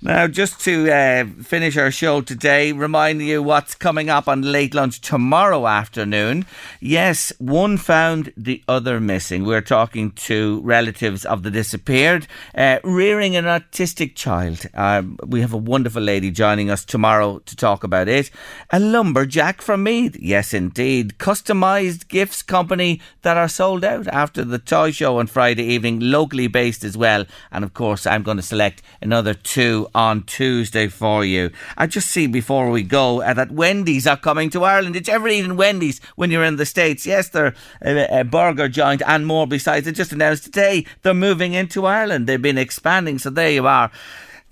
[0.01, 4.73] Now, just to uh, finish our show today, reminding you what's coming up on Late
[4.73, 6.45] Lunch tomorrow afternoon.
[6.79, 9.45] Yes, one found, the other missing.
[9.45, 14.65] We're talking to relatives of the disappeared, uh, rearing an autistic child.
[14.73, 18.29] Um, we have a wonderful lady joining us tomorrow to talk about it.
[18.71, 20.17] A lumberjack from Meath.
[20.19, 21.17] Yes, indeed.
[21.17, 26.47] Customised gifts company that are sold out after the toy show on Friday evening, locally
[26.47, 27.25] based as well.
[27.53, 31.51] And of course, I'm going to select another two on Tuesday for you.
[31.77, 34.95] I just see before we go uh, that Wendy's are coming to Ireland.
[34.95, 37.05] Did you ever eat in Wendy's when you're in the States?
[37.05, 39.85] Yes, they're a, a burger joint and more besides.
[39.85, 42.27] They just announced today they're moving into Ireland.
[42.27, 43.91] They've been expanding, so there you are.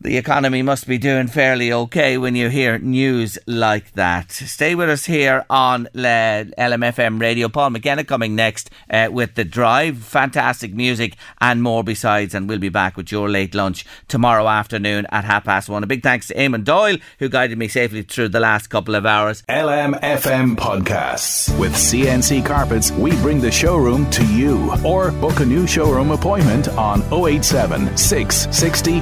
[0.03, 4.31] The economy must be doing fairly okay when you hear news like that.
[4.31, 7.49] Stay with us here on LMFM Radio.
[7.49, 9.99] Paul McKenna coming next uh, with The Drive.
[9.99, 12.33] Fantastic music and more besides.
[12.33, 15.83] And we'll be back with your late lunch tomorrow afternoon at half past one.
[15.83, 19.05] A big thanks to Eamon Doyle, who guided me safely through the last couple of
[19.05, 19.43] hours.
[19.43, 21.55] LMFM podcasts.
[21.59, 24.73] With CNC Carpets, we bring the showroom to you.
[24.83, 29.01] Or book a new showroom appointment on 087 660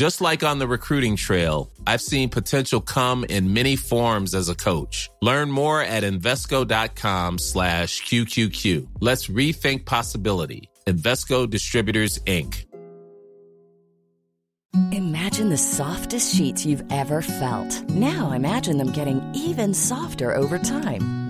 [0.00, 4.54] Just like on the recruiting trail, I've seen potential come in many forms as a
[4.54, 5.10] coach.
[5.20, 8.88] Learn more at Invesco.com slash QQQ.
[9.00, 10.70] Let's rethink possibility.
[10.86, 12.64] Invesco Distributors, Inc.
[14.92, 17.90] Imagine the softest sheets you've ever felt.
[17.90, 21.29] Now imagine them getting even softer over time.